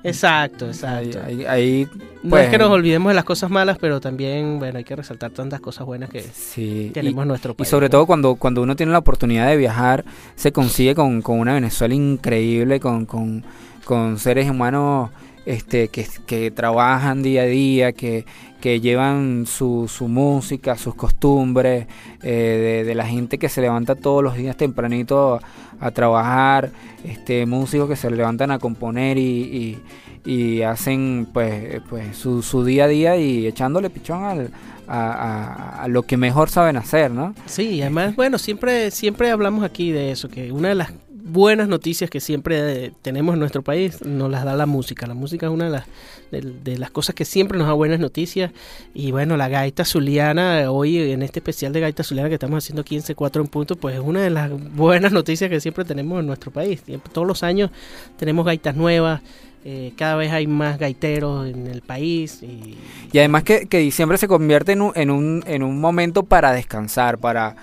Exacto, 0.03 0.66
Ahí, 0.66 0.71
exacto. 0.71 1.19
ahí- 1.25 1.45
ahí, 1.47 1.88
no 2.23 2.31
pues, 2.31 2.45
es 2.45 2.51
que 2.51 2.59
nos 2.59 2.71
olvidemos 2.71 3.11
de 3.11 3.14
las 3.14 3.25
cosas 3.25 3.51
malas, 3.51 3.77
pero 3.81 4.01
también, 4.01 4.59
bueno, 4.59 4.79
hay 4.79 4.85
que 4.85 4.95
resaltar 4.95 5.31
tantas 5.33 5.61
cosas 5.61 5.85
buenas 5.87 6.11
que 6.11 6.23
sí, 6.23 6.87
y- 6.88 6.90
tenemos 6.90 7.23
en 7.23 7.29
nuestro 7.29 7.53
Y 7.53 7.55
país. 7.57 7.69
sobre 7.69 7.88
todo 7.88 8.07
cuando, 8.07 8.35
cuando 8.37 8.62
uno 8.62 8.77
tiene 8.77 8.92
la 8.92 8.99
oportunidad 8.99 9.49
de 9.49 9.57
viajar, 9.57 10.05
se 10.37 10.53
consigue 10.53 10.95
con, 10.95 11.23
con 11.23 11.38
una 11.40 11.55
Venezuela 11.55 11.95
increíble, 11.95 12.79
con, 12.79 13.05
con, 13.07 13.45
con 13.85 14.19
seres 14.19 14.49
humanos 14.51 15.11
este, 15.45 15.88
que, 15.88 16.07
que 16.27 16.51
trabajan 16.53 17.23
día 17.23 17.42
a 17.42 17.47
día, 17.47 17.92
que, 17.92 18.27
que 18.61 18.81
llevan 18.81 19.45
su, 19.47 19.87
su 19.88 20.09
música, 20.09 20.77
sus 20.77 20.95
costumbres, 20.95 21.87
eh, 22.23 22.83
de, 22.83 22.85
de 22.85 22.95
la 22.95 23.07
gente 23.07 23.38
que 23.38 23.49
se 23.49 23.61
levanta 23.61 23.95
todos 23.95 24.23
los 24.23 24.35
días 24.37 24.57
tempranito 24.57 25.40
a, 25.81 25.90
trabajar, 25.90 26.71
este, 27.05 27.47
músicos 27.47 27.88
que 27.88 27.97
se 27.97 28.11
levantan 28.11 28.51
a 28.51 28.59
componer 28.59 29.19
y, 29.19 29.79
y, 30.25 30.31
y 30.31 30.62
hacen 30.62 31.29
pues, 31.33 31.81
pues 31.88 32.16
su, 32.16 32.42
su 32.42 32.64
día 32.64 32.85
a 32.85 32.88
día 32.88 33.16
y 33.16 33.47
echándole 33.47 33.90
pichón 33.90 34.25
al, 34.25 34.51
a, 34.88 35.83
a- 35.83 35.88
lo 35.88 36.03
que 36.03 36.16
mejor 36.16 36.49
saben 36.49 36.77
hacer, 36.77 37.11
¿no? 37.11 37.35
Sí, 37.47 37.81
además, 37.83 38.16
bueno, 38.16 38.38
siempre, 38.38 38.90
siempre 38.90 39.31
hablamos 39.31 39.64
aquí 39.64 39.90
de 39.90 40.11
eso, 40.12 40.29
que 40.29 40.51
una 40.53 40.69
de 40.71 40.75
las 40.77 40.92
buenas 41.27 41.67
noticias 41.67 42.09
que 42.09 42.21
siempre 42.21 42.87
eh, 42.87 42.93
tenemos 43.03 43.35
en 43.35 43.41
nuestro 43.41 43.62
país 43.62 44.03
nos 44.03 44.31
las 44.31 44.45
da 44.45 44.55
la 44.55 44.67
música. 44.67 45.07
La 45.07 45.15
música 45.15 45.47
es 45.47 45.53
una 45.53 45.85
de 46.31 46.79
las, 46.79 46.91
cosas 46.91 47.15
que 47.15 47.25
siempre 47.25 47.59
nos 47.59 47.67
da 47.67 47.73
buenas 47.73 47.99
noticias. 47.99 48.53
Y 48.95 49.11
bueno, 49.11 49.37
la 49.37 49.49
gaita 49.49 49.85
zuliana, 49.85 50.71
hoy 50.71 51.11
en 51.11 51.23
este 51.23 51.41
especial 51.41 51.73
de 51.73 51.81
gaita 51.81 52.05
zuliana 52.05 52.29
que 52.29 52.35
estamos 52.35 52.62
haciendo 52.62 52.83
aquí 52.83 52.97
en 52.97 53.03
C4 53.03 53.41
en 53.41 53.47
punto, 53.49 53.77
pues 53.77 53.97
es 53.97 54.01
una 54.01 54.23
de 54.23 54.31
las 54.31 54.51
buenas 54.75 55.12
noticias 55.12 55.51
que 55.51 55.61
siempre 55.61 55.85
tenemos 55.85 56.21
en 56.21 56.27
nuestro 56.27 56.51
país. 56.51 56.83
Todos 57.12 57.27
los 57.27 57.43
años 57.43 57.71
tenemos 58.17 58.47
gaitas 58.47 58.77
nuevas. 58.77 59.21
eh, 59.65 59.93
cada 59.97 60.15
vez 60.15 60.31
hay 60.31 60.47
más 60.47 60.79
gaiteros 60.79 61.49
en 61.49 61.67
el 61.67 61.83
país 61.83 62.41
y 62.43 62.79
Y 63.12 63.19
además 63.19 63.43
que, 63.43 63.67
que 63.67 63.79
diciembre 63.79 64.17
se 64.17 64.29
convierte 64.29 64.73
en 64.73 64.83
un, 64.83 64.93
en 64.95 65.11
un, 65.11 65.43
en 65.47 65.65
un 65.65 65.81
momento 65.81 66.23
para 66.23 66.53
descansar, 66.53 67.19
para, 67.19 67.57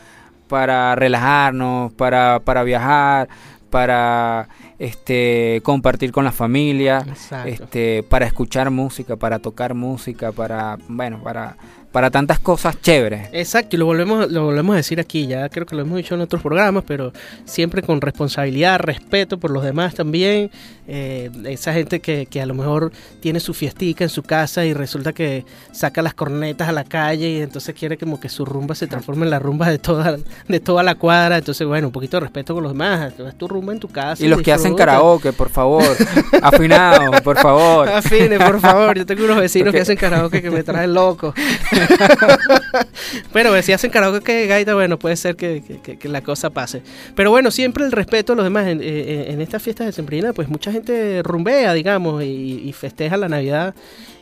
para 0.47 0.95
relajarnos, 0.95 1.93
para, 1.93 2.39
para 2.39 2.63
viajar, 2.63 3.29
para 3.69 4.49
este 4.77 5.61
compartir 5.63 6.11
con 6.11 6.23
la 6.23 6.31
familia, 6.31 7.03
Exacto. 7.07 7.49
este, 7.49 8.03
para 8.03 8.25
escuchar 8.25 8.69
música, 8.69 9.15
para 9.15 9.39
tocar 9.39 9.73
música, 9.73 10.31
para 10.31 10.77
bueno, 10.87 11.23
para, 11.23 11.57
para 11.93 12.09
tantas 12.11 12.39
cosas 12.39 12.81
chéveres. 12.81 13.29
Exacto, 13.31 13.75
y 13.77 13.79
lo 13.79 13.85
volvemos, 13.85 14.29
lo 14.29 14.43
volvemos 14.43 14.73
a 14.73 14.77
decir 14.77 14.99
aquí, 14.99 15.27
ya 15.27 15.47
creo 15.47 15.65
que 15.65 15.75
lo 15.75 15.83
hemos 15.83 15.95
dicho 15.95 16.15
en 16.15 16.21
otros 16.21 16.41
programas, 16.41 16.83
pero 16.85 17.13
siempre 17.45 17.81
con 17.83 18.01
responsabilidad, 18.01 18.79
respeto 18.79 19.37
por 19.39 19.51
los 19.51 19.63
demás 19.63 19.93
también. 19.93 20.49
Eh, 20.85 21.29
esa 21.45 21.71
gente 21.71 22.01
que, 22.01 22.25
que 22.25 22.41
a 22.41 22.45
lo 22.45 22.55
mejor 22.55 22.91
tiene 23.21 23.39
su 23.39 23.53
fiestica 23.53 24.03
en 24.03 24.09
su 24.09 24.21
casa 24.23 24.65
y 24.65 24.73
resulta 24.73 25.13
que 25.13 25.45
saca 25.71 26.01
las 26.01 26.13
cornetas 26.13 26.67
a 26.67 26.73
la 26.73 26.83
calle 26.83 27.29
y 27.29 27.41
entonces 27.41 27.73
quiere 27.73 27.97
como 27.97 28.19
que 28.19 28.27
su 28.27 28.43
rumba 28.43 28.75
se 28.75 28.87
transforme 28.87 29.23
en 29.23 29.29
la 29.29 29.39
rumba 29.39 29.69
de 29.69 29.77
toda, 29.77 30.17
de 30.47 30.59
toda 30.59 30.83
la 30.83 30.95
cuadra. 30.95 31.37
Entonces, 31.37 31.65
bueno, 31.65 31.87
un 31.87 31.93
poquito 31.93 32.17
de 32.17 32.21
respeto 32.21 32.53
con 32.53 32.63
los 32.63 32.73
demás. 32.73 33.13
Es 33.17 33.37
tu 33.37 33.47
rumba 33.47 33.71
en 33.71 33.79
tu 33.79 33.87
casa. 33.87 34.21
Y 34.25 34.27
los 34.27 34.41
que 34.41 34.51
hacen 34.51 34.75
karaoke, 34.75 35.31
por 35.31 35.49
favor, 35.49 35.83
afinados, 36.41 37.21
por 37.21 37.37
favor. 37.37 37.87
Afine, 37.87 38.37
por 38.39 38.59
favor. 38.59 38.97
Yo 38.97 39.05
tengo 39.05 39.23
unos 39.25 39.37
vecinos 39.37 39.67
Porque- 39.67 39.77
que 39.77 39.81
hacen 39.83 39.97
karaoke 39.97 40.41
que 40.41 40.49
me 40.51 40.63
traen 40.63 40.93
loco. 40.93 41.33
Pero 43.33 43.61
si 43.61 43.71
hacen 43.73 43.91
karaoke 43.91 44.47
gaita, 44.47 44.73
bueno, 44.73 44.97
puede 44.99 45.15
ser 45.15 45.35
que, 45.35 45.63
que- 45.83 45.97
que- 45.97 46.09
la 46.09 46.21
cosa 46.21 46.49
pase. 46.49 46.81
Pero 47.15 47.31
bueno, 47.31 47.49
siempre 47.51 47.85
el 47.85 47.91
respeto 47.91 48.33
a 48.33 48.35
los 48.35 48.45
demás. 48.45 48.67
En, 48.67 48.81
eh, 48.81 49.25
en 49.29 49.41
estas 49.41 49.61
fiestas 49.63 49.87
de 49.87 49.93
Sembrina, 49.93 50.33
pues 50.33 50.47
mucha 50.47 50.71
gente 50.71 51.21
rumbea, 51.23 51.73
digamos, 51.73 52.23
y, 52.23 52.61
y 52.65 52.73
festeja 52.73 53.17
la 53.17 53.29
Navidad. 53.29 53.73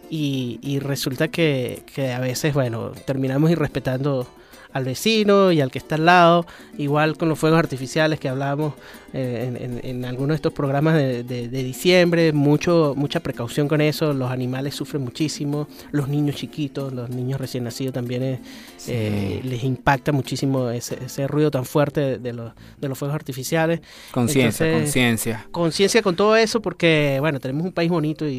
Y, 0.10 0.60
y 0.62 0.80
resulta 0.80 1.30
que, 1.30 1.84
que 1.93 2.12
a 2.12 2.19
veces, 2.19 2.54
bueno, 2.54 2.91
terminamos 3.06 3.50
irrespetando 3.52 4.28
al 4.73 4.86
vecino 4.86 5.51
y 5.51 5.62
al 5.62 5.69
que 5.71 5.79
está 5.79 5.95
al 5.95 6.05
lado, 6.05 6.45
igual 6.77 7.17
con 7.17 7.27
los 7.29 7.38
fuegos 7.39 7.60
artificiales 7.60 8.19
que 8.19 8.29
hablábamos 8.29 8.73
eh, 9.13 9.45
en, 9.47 9.57
en- 9.79 9.86
en 9.86 10.05
algunos 10.05 10.29
de 10.29 10.36
estos 10.36 10.53
programas 10.53 10.95
de, 10.95 11.23
de- 11.23 11.49
de 11.49 11.63
diciembre, 11.63 12.31
mucho, 12.31 12.93
mucha 12.95 13.19
precaución 13.19 13.67
con 13.67 13.81
eso, 13.81 14.13
los 14.13 14.31
animales 14.31 14.73
sufren 14.75 15.03
muchísimo, 15.03 15.67
los 15.91 16.07
niños 16.07 16.38
chiquitos, 16.38 16.93
los 16.93 17.10
niños 17.10 17.39
recién 17.41 17.65
nacidos 17.65 17.93
también 17.93 18.23
eh, 18.23 18.39
eh, 18.88 19.41
les 19.43 19.63
impacta 19.63 20.12
muchísimo 20.13 20.69
ese, 20.69 20.97
ese 21.05 21.27
ruido 21.27 21.51
tan 21.51 21.65
fuerte 21.65 22.17
de, 22.19 22.34
los, 22.34 22.53
de 22.79 22.88
los 22.88 22.97
fuegos 22.97 23.15
artificiales. 23.15 23.81
Conciencia, 24.12 24.71
conciencia. 24.71 25.47
Conciencia 25.51 26.01
con 26.01 26.15
todo 26.15 26.36
eso 26.38 26.62
porque, 26.62 27.17
bueno, 27.19 27.39
tenemos 27.41 27.65
un 27.65 27.73
país 27.73 27.89
bonito 27.89 28.25
y- 28.27 28.31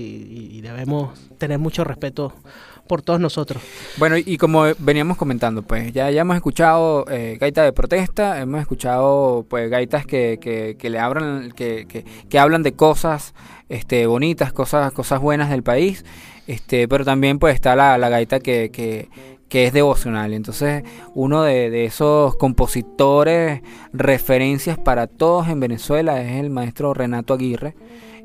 y 0.52 0.60
debemos 0.62 1.10
tener 1.38 1.58
mucho 1.58 1.84
respeto 1.84 2.32
por 2.86 3.02
todos 3.02 3.20
nosotros. 3.20 3.62
Bueno, 3.96 4.16
y 4.16 4.36
como 4.36 4.64
veníamos 4.78 5.16
comentando, 5.16 5.62
pues 5.62 5.92
ya, 5.92 6.10
ya 6.10 6.22
hemos 6.22 6.36
escuchado 6.36 7.06
eh, 7.10 7.38
gaitas 7.40 7.64
de 7.64 7.72
protesta, 7.72 8.40
hemos 8.40 8.60
escuchado 8.60 9.46
pues 9.48 9.70
gaitas 9.70 10.04
que, 10.04 10.38
que, 10.40 10.76
que 10.78 10.90
le 10.90 10.98
abran, 10.98 11.52
que, 11.52 11.86
que, 11.86 12.04
que 12.28 12.38
hablan 12.38 12.62
de 12.62 12.72
cosas 12.72 13.34
este, 13.68 14.06
bonitas, 14.06 14.52
cosas, 14.52 14.92
cosas 14.92 15.20
buenas 15.20 15.48
del 15.50 15.62
país, 15.62 16.04
este, 16.46 16.88
pero 16.88 17.04
también 17.04 17.38
pues 17.38 17.54
está 17.54 17.76
la, 17.76 17.96
la 17.98 18.08
gaita 18.08 18.40
que, 18.40 18.70
que, 18.70 19.08
que 19.48 19.66
es 19.66 19.72
devocional. 19.72 20.34
Entonces, 20.34 20.82
uno 21.14 21.42
de, 21.42 21.70
de 21.70 21.84
esos 21.84 22.36
compositores, 22.36 23.62
referencias 23.92 24.78
para 24.78 25.06
todos 25.06 25.48
en 25.48 25.60
Venezuela 25.60 26.20
es 26.20 26.40
el 26.40 26.50
maestro 26.50 26.94
Renato 26.94 27.34
Aguirre. 27.34 27.74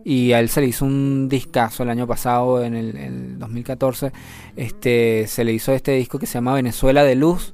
Y 0.09 0.31
a 0.31 0.39
él 0.39 0.47
se 0.47 0.61
le 0.61 0.67
hizo 0.67 0.85
un 0.85 1.27
discazo 1.27 1.83
el 1.83 1.89
año 1.89 2.07
pasado, 2.07 2.63
en 2.63 2.75
el, 2.75 2.95
el 2.95 3.39
2014, 3.39 4.13
este, 4.55 5.25
se 5.27 5.43
le 5.43 5.51
hizo 5.51 5.73
este 5.73 5.91
disco 5.91 6.17
que 6.17 6.25
se 6.25 6.35
llama 6.35 6.53
Venezuela 6.53 7.03
de 7.03 7.15
Luz. 7.15 7.53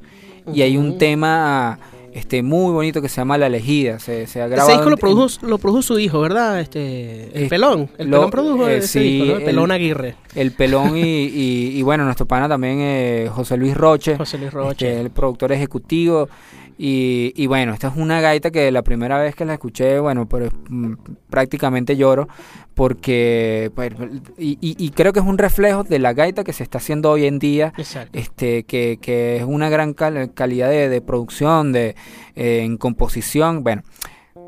Y 0.54 0.62
hay 0.62 0.78
un 0.78 0.98
tema 1.00 1.80
este, 2.14 2.44
muy 2.44 2.72
bonito 2.74 3.02
que 3.02 3.10
se 3.10 3.16
llama 3.22 3.38
La 3.40 3.48
Elegida. 3.48 3.98
Se, 3.98 4.28
se 4.28 4.40
ha 4.42 4.48
grabado 4.48 4.70
Ese 4.70 4.78
disco 4.78 4.90
lo 4.92 4.96
en- 4.98 5.00
produjo, 5.00 5.48
lo 5.48 5.58
produjo 5.58 5.82
su 5.82 5.98
hijo, 5.98 6.22
¿verdad? 6.22 6.60
Este, 6.60 7.32
el 7.44 7.48
Pelón. 7.50 7.90
El 7.98 8.10
lo- 8.10 8.18
Pelón 8.18 8.30
produjo 8.30 8.68
eh, 8.68 8.78
ese 8.78 8.88
sí, 8.88 9.00
disco, 9.00 9.26
¿no? 9.26 9.32
El 9.34 9.40
el- 9.40 9.46
Pelón 9.46 9.72
Aguirre. 9.72 10.16
El 10.36 10.52
Pelón 10.52 10.96
y, 10.98 11.02
y, 11.02 11.72
y, 11.78 11.82
bueno, 11.82 12.04
nuestro 12.06 12.28
pana 12.28 12.48
también, 12.48 12.78
eh, 12.82 13.30
José 13.34 13.58
Luis 13.58 13.74
Roche. 13.76 14.16
José 14.18 14.38
Luis 14.38 14.50
este, 14.50 14.58
Roche. 14.60 15.02
el 15.02 15.10
productor 15.10 15.52
ejecutivo. 15.54 16.30
Y, 16.78 17.34
y 17.36 17.46
bueno, 17.48 17.74
esta 17.74 17.90
es 17.90 17.94
una 17.98 18.20
gaita 18.20 18.50
que 18.52 18.72
la 18.72 18.82
primera 18.82 19.20
vez 19.20 19.36
que 19.36 19.46
la 19.46 19.54
escuché, 19.54 20.00
bueno, 20.00 20.26
pues 20.28 20.50
mm, 20.70 20.94
prácticamente 21.30 21.96
lloro 21.96 22.28
porque 22.74 23.72
pues, 23.76 23.94
y, 24.38 24.58
y- 24.60 24.76
y 24.84 24.90
creo 24.90 25.14
que 25.14 25.20
es 25.20 25.26
un 25.26 25.38
reflejo 25.38 25.84
de 25.84 26.00
la 26.00 26.14
gaita 26.14 26.44
que 26.44 26.54
se 26.54 26.64
está 26.64 26.80
haciendo 26.80 27.12
hoy 27.12 27.26
en 27.26 27.40
día 27.40 27.74
Exacto. 27.78 28.18
este 28.18 28.64
que, 28.64 28.98
que 29.02 29.38
es 29.38 29.44
una 29.44 29.70
gran 29.70 29.94
cal- 29.94 30.34
calidad 30.34 30.70
de, 30.70 30.90
de 30.90 31.02
producción 31.02 31.72
de 31.72 31.96
eh, 32.36 32.62
en 32.64 32.78
composición. 32.78 33.64
Bueno 33.64 33.84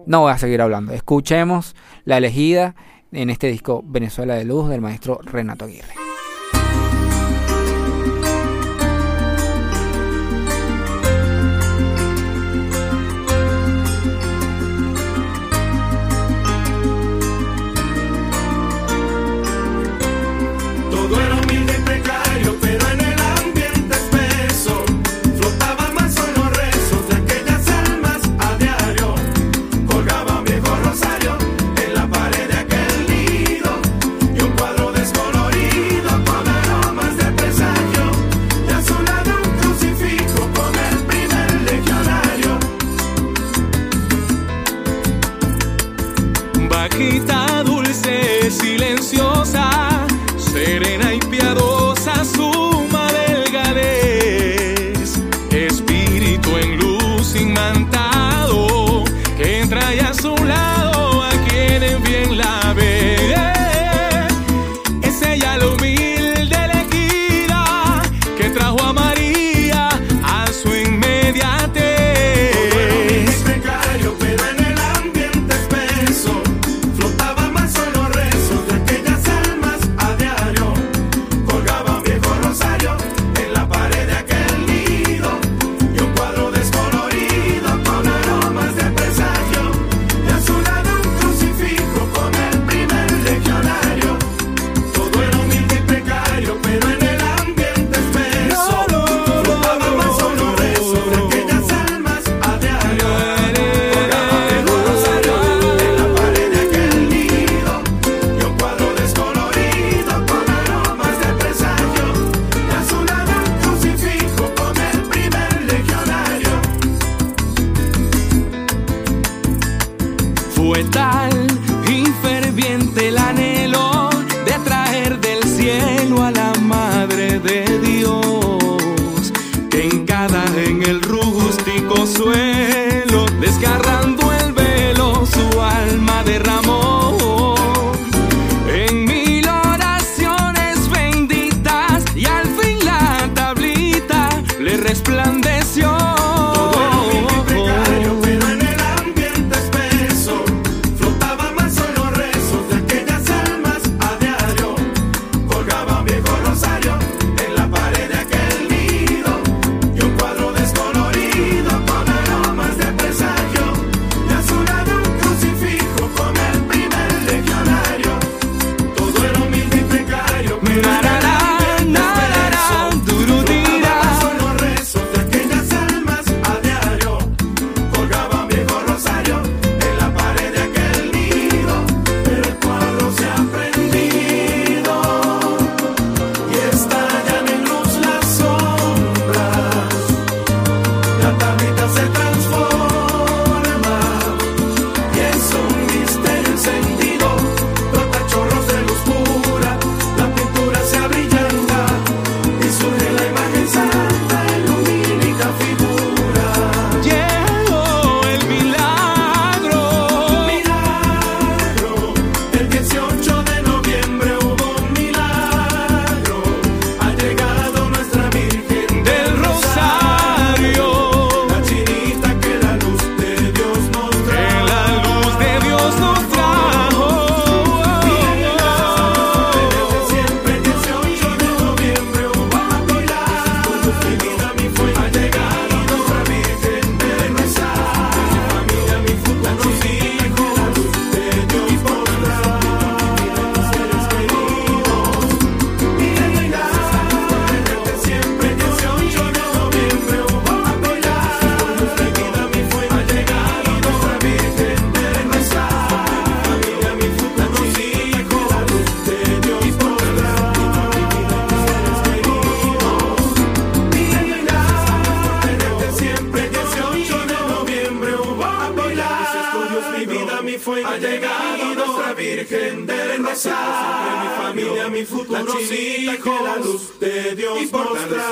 no 0.07 0.21
voy 0.21 0.31
a 0.31 0.37
seguir 0.37 0.61
hablando. 0.61 0.93
Escuchemos 0.93 1.75
la 2.03 2.17
elegida 2.17 2.75
en 3.11 3.29
este 3.29 3.47
disco 3.47 3.83
Venezuela 3.85 4.35
de 4.35 4.45
Luz 4.45 4.69
del 4.69 4.81
maestro 4.81 5.19
Renato 5.23 5.65
Aguirre 5.65 5.93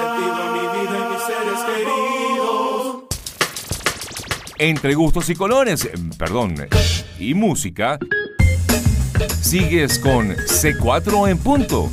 a 0.05 0.51
mi 0.51 0.59
vida 0.79 0.97
y 0.99 1.13
mis 1.13 1.21
seres 1.23 1.59
queridos. 1.65 3.03
Entre 4.57 4.93
gustos 4.95 5.29
y 5.29 5.35
colores, 5.35 5.89
perdón, 6.17 6.55
y 7.19 7.33
música, 7.33 7.97
sigues 9.41 9.99
con 9.99 10.29
C4 10.35 11.29
en 11.29 11.37
punto. 11.37 11.89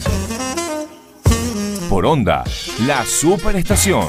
Por 1.89 2.07
onda, 2.07 2.45
la 2.87 3.05
superestación. 3.05 4.09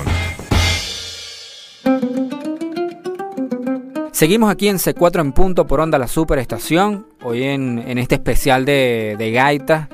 Seguimos 4.11 4.51
aquí 4.51 4.67
en 4.67 4.77
C4 4.77 5.21
en 5.21 5.31
punto 5.31 5.65
por 5.65 5.79
onda 5.79 5.97
la 5.97 6.07
superestación, 6.07 7.07
hoy 7.23 7.43
en, 7.43 7.79
en 7.79 7.97
este 7.97 8.15
especial 8.15 8.65
de, 8.65 9.15
de 9.17 9.31
gaitas 9.31 9.87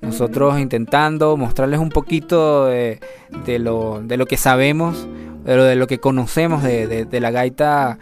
nosotros 0.00 0.58
intentando 0.60 1.36
mostrarles 1.36 1.80
un 1.80 1.88
poquito 1.88 2.66
de, 2.66 3.00
de, 3.44 3.58
lo, 3.58 4.00
de 4.02 4.16
lo 4.16 4.26
que 4.26 4.36
sabemos, 4.36 5.06
de 5.44 5.56
lo, 5.56 5.64
de 5.64 5.76
lo 5.76 5.86
que 5.86 5.98
conocemos 5.98 6.62
de, 6.62 6.86
de, 6.86 7.04
de 7.04 7.20
la 7.20 7.30
gaita 7.30 7.98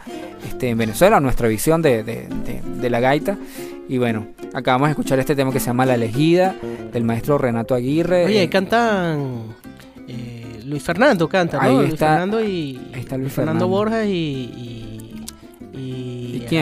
este, 0.47 0.69
en 0.69 0.77
Venezuela, 0.77 1.19
nuestra 1.19 1.47
visión 1.47 1.81
de, 1.81 2.03
de 2.03 2.89
la 2.89 2.99
gaita. 2.99 3.37
Y 3.89 3.97
bueno, 3.97 4.27
acabamos 4.53 4.89
de 4.89 4.91
escuchar 4.91 5.17
este 5.19 5.35
tema 5.35 5.51
que 5.51 5.59
se 5.59 5.67
llama 5.67 5.85
La 5.85 5.95
elegida, 5.95 6.55
del 6.91 7.03
maestro 7.03 7.37
Renato 7.37 7.73
Aguirre. 7.73 8.25
Oye, 8.25 8.43
eh, 8.43 8.49
cantan. 8.49 9.55
Eh, 10.07 10.61
Luis 10.65 10.83
Fernando 10.83 11.27
canta, 11.29 11.57
¿no? 11.57 11.79
Ahí 11.79 11.85
está, 11.87 11.87
Luis 11.87 11.99
Fernando 11.99 12.43
y. 12.43 12.91
Ahí 12.93 12.99
está 12.99 13.17
Luis 13.17 13.31
Fernando, 13.31 13.65
Fernando 13.65 13.67
Borges 13.67 14.07
y 14.07 14.86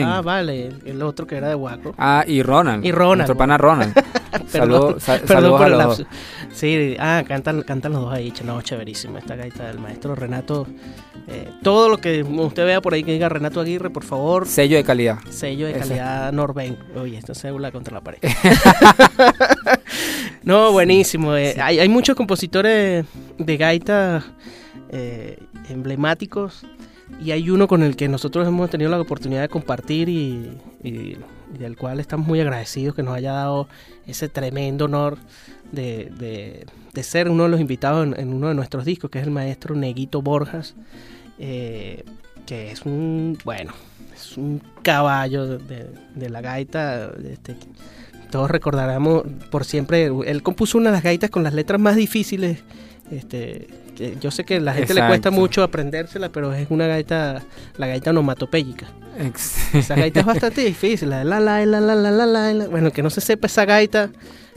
Ah, 0.04 0.20
vale, 0.22 0.70
el 0.84 1.02
otro 1.02 1.26
que 1.26 1.36
era 1.36 1.48
de 1.48 1.54
Waco. 1.54 1.94
Ah, 1.98 2.24
y 2.26 2.42
Ronald. 2.42 2.84
Y 2.84 2.92
Ronald. 2.92 3.18
Nuestro 3.18 3.36
pana 3.36 3.58
Ronald. 3.58 3.94
Salud, 4.48 4.98
sal, 4.98 5.20
perdón, 5.20 5.42
saludos 5.42 5.60
por 5.60 5.72
a 5.72 5.86
los. 5.86 6.04
Sí, 6.52 6.96
ah, 6.98 7.22
cantan, 7.26 7.62
cantan 7.62 7.92
los 7.92 8.02
dos 8.02 8.12
ahí, 8.12 8.32
no, 8.44 8.60
chéverísimo 8.62 9.18
esta 9.18 9.34
gaita 9.36 9.66
del 9.66 9.78
maestro 9.78 10.14
Renato. 10.14 10.66
Eh, 11.28 11.50
todo 11.62 11.88
lo 11.88 11.98
que 11.98 12.22
usted 12.22 12.64
vea 12.64 12.80
por 12.80 12.94
ahí 12.94 13.02
que 13.02 13.12
diga 13.12 13.28
Renato 13.28 13.60
Aguirre, 13.60 13.90
por 13.90 14.04
favor. 14.04 14.46
Sello 14.46 14.76
de 14.76 14.84
calidad. 14.84 15.18
Sello 15.28 15.66
de 15.66 15.74
calidad 15.74 16.32
Norben. 16.32 16.78
Oye, 16.94 17.18
esta 17.18 17.34
célula 17.34 17.72
contra 17.72 17.94
la 17.94 18.00
pared. 18.00 18.18
no, 20.44 20.72
buenísimo. 20.72 21.34
Eh, 21.34 21.56
hay, 21.60 21.88
muchos 21.88 22.16
compositores 22.16 23.04
de 23.38 23.56
gaita 23.56 24.24
eh, 24.90 25.38
emblemáticos 25.68 26.64
y 27.24 27.30
hay 27.30 27.50
uno 27.50 27.68
con 27.68 27.82
el 27.82 27.96
que 27.96 28.08
nosotros 28.08 28.46
hemos 28.46 28.68
tenido 28.70 28.90
la 28.90 29.00
oportunidad 29.00 29.42
de 29.42 29.48
compartir 29.48 30.08
y, 30.08 30.50
del 31.58 31.76
cual 31.76 32.00
estamos 32.00 32.26
muy 32.26 32.40
agradecidos 32.40 32.94
que 32.94 33.02
nos 33.02 33.14
haya 33.14 33.32
dado 33.32 33.68
ese 34.06 34.28
tremendo 34.28 34.84
honor 34.86 35.16
de, 35.72 36.10
de- 36.18 37.02
ser 37.02 37.28
uno 37.28 37.42
de 37.44 37.50
los 37.50 37.60
invitados 37.60 38.06
en, 38.18 38.32
uno 38.32 38.48
de 38.48 38.54
nuestros 38.54 38.84
discos, 38.86 39.10
que 39.10 39.18
es 39.20 39.24
el 39.24 39.30
maestro 39.30 39.74
Neguito 39.74 40.22
Borjas, 40.22 40.74
eh, 41.38 42.04
que 42.46 42.70
es 42.70 42.82
un, 42.86 43.36
bueno, 43.44 43.72
es 44.14 44.36
un 44.38 44.62
caballo 44.82 45.46
de, 45.46 45.58
de- 45.58 45.90
de 46.14 46.30
la 46.30 46.40
gaita. 46.40 47.12
este, 47.30 47.54
todos 48.30 48.50
recordaremos 48.50 49.24
por 49.50 49.64
siempre, 49.64 50.06
él 50.26 50.42
compuso 50.42 50.78
una 50.78 50.90
de 50.90 50.96
las 50.96 51.02
gaitas 51.04 51.30
con 51.30 51.42
las 51.44 51.52
letras 51.54 51.80
más 51.80 51.96
difíciles. 51.96 52.60
Este, 53.10 53.68
que 53.96 54.16
yo 54.20 54.30
sé 54.30 54.44
que 54.44 54.56
a 54.56 54.60
la 54.60 54.74
gente 54.74 54.94
le 54.94 55.00
cuesta 55.08 55.30
mucho 55.30 55.62
aprendérsela, 55.62 56.28
pero 56.28 56.52
es 56.54 56.66
una 56.70 56.86
gaita, 56.86 57.42
la 57.76 57.86
gaita 57.88 58.10
onomatopéyica. 58.10 58.86
Ex- 59.18 59.74
Esa 59.74 59.94
gaita 59.96 60.20
es 60.20 60.26
bastante 60.26 60.60
difícil, 60.64 61.10
la 61.10 61.18
de 61.20 61.24
la 61.24 61.40
la 61.40 61.64
la 61.66 61.80
la 61.80 61.94
la 61.94 62.10
la 62.10 62.52
la. 62.52 62.68
Bueno, 62.68 62.88
el 62.88 62.92
que 62.92 63.02
no 63.02 63.10
se 63.10 63.20
sepa 63.20 63.46
esa 63.46 63.64
gaita, 63.64 64.10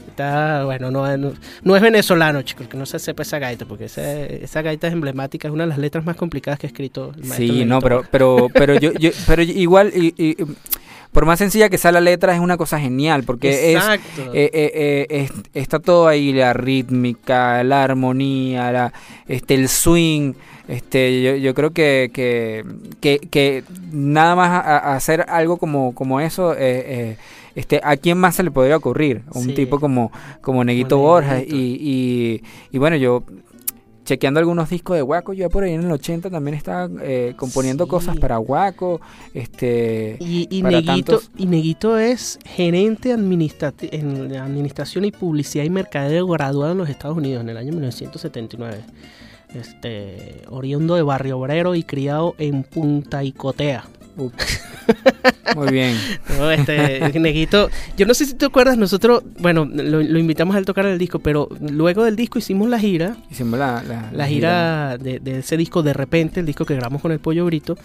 está, 0.08 0.64
bueno, 0.64 0.90
no, 0.90 1.16
no, 1.16 1.32
no 1.62 1.76
es 1.76 1.82
venezolano, 1.82 2.42
chicos, 2.42 2.62
el 2.64 2.68
que 2.68 2.76
no 2.76 2.84
se 2.86 2.98
sepa 2.98 3.22
esa 3.22 3.38
gaita, 3.38 3.64
porque 3.64 3.86
esa, 3.86 4.02
esa 4.22 4.60
gaita 4.62 4.86
es 4.86 4.92
emblemática, 4.92 5.48
es 5.48 5.54
una 5.54 5.64
de 5.64 5.68
las 5.68 5.78
letras 5.78 6.04
más 6.04 6.16
complicadas 6.16 6.58
que 6.58 6.66
ha 6.66 6.68
escrito 6.68 7.12
el 7.16 7.24
maestro 7.24 7.36
Sí, 7.54 7.64
no, 7.64 7.80
pero, 7.80 8.04
pero, 8.10 8.48
pero 8.52 8.74
yo, 8.78 8.92
yo- 8.92 9.10
pero 9.26 9.42
igual, 9.42 9.92
y- 9.94 10.14
y- 10.16 10.36
por 11.12 11.26
más 11.26 11.38
sencilla 11.38 11.68
que 11.68 11.78
sea 11.78 11.92
la 11.92 12.00
letra, 12.00 12.34
es 12.34 12.40
una 12.40 12.56
cosa 12.56 12.78
genial, 12.78 13.24
porque 13.24 13.74
es, 13.74 13.84
eh, 13.84 14.00
eh, 14.32 14.50
eh, 14.54 15.06
es- 15.10 15.32
está 15.54 15.78
todo 15.80 16.06
ahí, 16.08 16.32
la 16.32 16.52
rítmica, 16.52 17.62
la 17.64 17.82
armonía, 17.84 18.70
la, 18.72 18.92
este, 19.26 19.54
el 19.54 19.68
swing. 19.68 20.34
Este, 20.68 21.20
yo, 21.22 21.34
yo 21.34 21.52
creo 21.54 21.70
que, 21.72 22.10
que, 22.14 22.64
que, 23.00 23.18
que 23.18 23.64
nada 23.90 24.36
más 24.36 24.50
a- 24.50 24.78
a 24.78 24.94
hacer 24.94 25.24
algo 25.28 25.56
como, 25.56 25.94
como 25.96 26.20
eso, 26.20 26.54
eh, 26.56 27.16
este, 27.56 27.80
¿a 27.82 27.96
quién 27.96 28.16
más 28.18 28.36
se 28.36 28.44
le 28.44 28.52
podría 28.52 28.76
ocurrir? 28.76 29.22
Un 29.34 29.46
Sí. 29.46 29.54
tipo 29.54 29.80
como, 29.80 30.12
como 30.40 30.62
Neguito 30.62 30.96
Como. 31.00 31.44
Y, 31.48 31.76
y, 31.80 32.42
y 32.70 32.78
bueno, 32.78 32.94
yo 32.94 33.24
chequeando 34.10 34.40
algunos 34.40 34.68
discos 34.68 34.96
de 34.96 35.02
Waco, 35.04 35.32
yo 35.32 35.48
por 35.50 35.62
ahí 35.62 35.72
en 35.74 35.84
el 35.84 35.92
80 35.92 36.30
también 36.30 36.56
estaba 36.56 36.88
eh, 37.00 37.34
componiendo 37.36 37.84
Sí. 37.84 37.90
cosas 37.90 38.18
para 38.18 38.40
Waco. 38.40 39.00
Este, 39.34 40.16
Y, 40.18 40.48
y 40.50 40.62
para 40.62 40.80
Neguito, 40.80 41.12
tantos- 41.20 41.30
y 41.36 41.46
Neguito 41.46 41.96
es 41.96 42.38
gerente 42.44 43.12
en 43.12 44.36
administración 44.36 45.04
y 45.04 45.12
publicidad 45.12 45.64
y 45.64 45.70
mercadeo 45.70 46.26
graduado 46.26 46.72
en 46.72 46.78
los 46.78 46.88
Estados 46.88 47.16
Unidos 47.16 47.42
en 47.42 47.50
el 47.50 47.56
año 47.56 47.70
1979. 47.72 48.78
Este, 49.54 50.42
oriundo 50.48 50.94
de 50.96 51.02
Barrio 51.02 51.38
Obrero 51.38 51.74
y 51.74 51.82
criado 51.84 52.34
en 52.38 52.62
Punta 52.64 53.22
Icotea. 53.24 53.84
muy 55.56 55.68
bien. 55.72 55.96
¿no? 56.38 56.50
Este, 56.50 57.18
Neguito, 57.18 57.70
yo 57.96 58.06
no 58.06 58.14
sé 58.14 58.26
si 58.26 58.34
te 58.34 58.46
acuerdas, 58.46 58.76
nosotros, 58.76 59.22
bueno, 59.38 59.64
lo, 59.64 60.02
lo 60.02 60.18
invitamos 60.18 60.56
a 60.56 60.58
él 60.58 60.64
tocar 60.64 60.86
el 60.86 60.98
disco, 60.98 61.18
pero 61.18 61.48
luego 61.60 62.04
del 62.04 62.16
disco 62.16 62.38
hicimos 62.38 62.68
la 62.68 62.78
gira, 62.78 63.16
Hicimos 63.30 63.58
la, 63.58 63.82
la, 63.82 64.10
la 64.12 64.26
gira 64.26 64.98
de, 64.98 65.20
de 65.20 65.38
ese 65.38 65.56
disco 65.56 65.82
de 65.82 65.92
repente, 65.92 66.40
el 66.40 66.46
disco 66.46 66.64
que 66.64 66.74
grabamos 66.74 67.02
con 67.02 67.12
el 67.12 67.20
Pollo 67.20 67.44
Brito, 67.46 67.76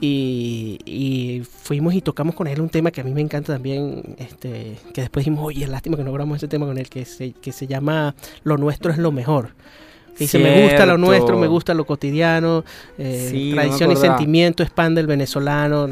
y, 0.00 0.78
y 0.84 1.42
fuimos 1.44 1.94
y 1.94 2.00
tocamos 2.00 2.34
con 2.34 2.46
él 2.46 2.60
un 2.60 2.68
tema 2.68 2.90
que 2.90 3.00
a 3.00 3.04
mí 3.04 3.12
me 3.12 3.20
encanta 3.20 3.52
también, 3.52 4.16
este, 4.18 4.78
que 4.92 5.02
después 5.02 5.24
dijimos, 5.24 5.44
oye, 5.44 5.66
lástima 5.66 5.96
que 5.96 6.04
no 6.04 6.12
grabamos 6.12 6.38
ese 6.38 6.48
tema 6.48 6.66
con 6.66 6.78
él, 6.78 6.88
que 6.88 7.04
se, 7.04 7.32
que 7.32 7.52
se 7.52 7.66
llama 7.66 8.14
Lo 8.44 8.56
Nuestro 8.56 8.90
es 8.92 8.98
lo 8.98 9.12
Mejor. 9.12 9.54
Que 10.16 10.24
dice, 10.24 10.38
me 10.38 10.62
gusta 10.62 10.84
lo 10.86 10.98
nuestro, 10.98 11.38
me 11.38 11.46
gusta 11.46 11.72
lo 11.74 11.84
cotidiano, 11.86 12.64
eh, 12.98 13.28
Sí, 13.30 13.50
no 13.50 13.56
me 13.56 13.62
tradición 13.62 13.92
y 13.92 13.96
sentimiento, 13.96 14.62
expande 14.62 15.00
el 15.00 15.06
venezolano, 15.06 15.88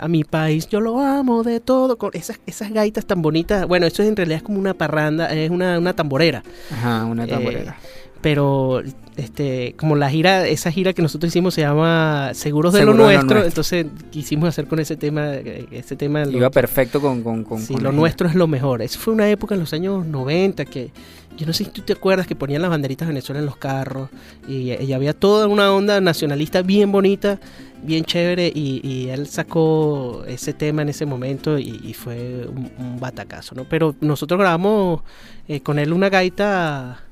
a 0.00 0.08
mi 0.08 0.22
país, 0.24 0.68
yo 0.68 0.80
lo 0.80 1.00
amo 1.00 1.42
de 1.42 1.60
todo, 1.60 1.96
con 1.96 2.10
esas, 2.12 2.38
esas 2.46 2.70
gaitas 2.72 3.06
tan 3.06 3.22
bonitas, 3.22 3.66
bueno, 3.66 3.86
eso 3.86 4.02
en 4.02 4.16
realidad 4.16 4.38
es 4.38 4.42
como 4.42 4.58
una 4.58 4.74
parranda, 4.74 5.32
es 5.32 5.50
una, 5.50 5.78
una 5.78 5.94
tamborera, 5.94 6.42
Ajá, 6.70 7.04
una 7.06 7.24
Eh, 7.24 7.28
tamborera. 7.28 7.76
Pero 8.24 8.82
este 9.16 9.74
como 9.78 9.94
la 9.96 10.08
gira 10.10 10.46
esa 10.48 10.72
gira 10.72 10.92
que 10.94 11.02
nosotros 11.02 11.28
hicimos 11.28 11.52
se 11.54 11.60
llama 11.60 12.30
seguros 12.32 12.72
de 12.72 12.80
lo 12.86 12.92
de 12.92 12.98
lo 12.98 13.04
nuestro, 13.04 13.44
entonces 13.44 13.86
quisimos 14.10 14.48
hacer 14.48 14.66
con 14.66 14.80
ese 14.80 14.96
tema 14.96 15.34
ese 15.34 15.94
tema 15.94 16.24
lo- 16.24 16.30
Iba 16.38 16.48
perfecto 16.50 17.00
con, 17.00 17.22
con, 17.22 17.44
con, 17.44 17.60
sí, 17.60 17.74
con 17.74 17.82
lo 17.82 17.92
nuestro 17.92 18.26
es 18.26 18.34
lo 18.34 18.46
mejor. 18.48 18.80
Eso 18.82 18.98
fue 18.98 19.12
una 19.14 19.28
época 19.30 19.54
en 19.54 19.60
los 19.60 19.72
años 19.74 20.06
90 20.06 20.64
que 20.64 20.90
yo 21.36 21.46
no 21.46 21.52
sé 21.52 21.64
si 21.64 21.70
tú 21.70 21.82
te 21.82 21.92
acuerdas 21.92 22.26
que 22.26 22.34
ponían 22.34 22.62
las 22.62 22.70
banderitas 22.70 23.06
de 23.06 23.12
Venezuela 23.12 23.40
en 23.40 23.46
los 23.46 23.56
carros 23.56 24.08
y, 24.48 24.72
y 24.72 24.92
había 24.94 25.12
toda 25.12 25.46
una 25.46 25.72
onda 25.72 26.00
nacionalista 26.00 26.62
bien 26.62 26.90
bonita 26.90 27.38
bien 27.82 28.04
chévere 28.04 28.50
y, 28.54 28.80
y 28.82 29.10
él 29.10 29.26
sacó 29.26 30.24
ese 30.26 30.54
tema 30.54 30.80
en 30.82 30.88
ese 30.88 31.04
momento 31.04 31.58
y, 31.58 31.80
y 31.84 31.92
fue 31.92 32.46
un, 32.48 32.70
un 32.78 32.98
batacazo 32.98 33.54
no 33.54 33.64
pero 33.68 33.94
nosotros 34.00 34.40
grabamos 34.40 35.02
eh, 35.46 35.60
con 35.60 35.78
él 35.78 35.92
una 35.92 36.08
gaita 36.08 37.03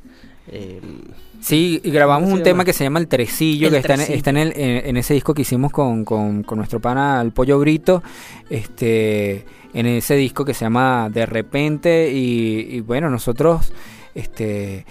eh, 0.53 0.81
Sí, 1.43 1.81
grabamos 1.85 2.29
¿Cómo 2.29 2.37
un 2.37 2.45
tema 2.45 2.65
que 2.65 2.73
se 2.73 2.85
llama 2.85 3.01
El 3.01 3.09
Tresillo, 3.09 3.67
El 3.67 3.73
que 3.73 3.79
está, 3.81 3.95
en, 3.95 4.01
está 4.01 4.31
en, 4.31 4.37
el, 4.37 4.53
en, 4.55 4.87
en 4.87 4.97
ese 4.97 5.13
disco 5.13 5.35
que 5.35 5.43
hicimos 5.43 5.73
con, 5.73 6.05
con, 6.05 6.45
con 6.45 6.59
nuestro 6.59 6.79
pana 6.79 7.21
El 7.21 7.33
Pollo 7.33 7.59
Brito, 7.59 8.01
este, 8.49 9.45
en 9.75 9.87
ese 9.87 10.15
disco 10.15 10.45
que 10.45 10.55
se 10.55 10.65
llama 10.65 11.11
De 11.11 11.27
Repente, 11.27 12.13
y, 12.13 12.77
y 12.77 12.81
bueno, 12.81 13.11
nosotros, 13.11 13.73
este, 14.15 14.87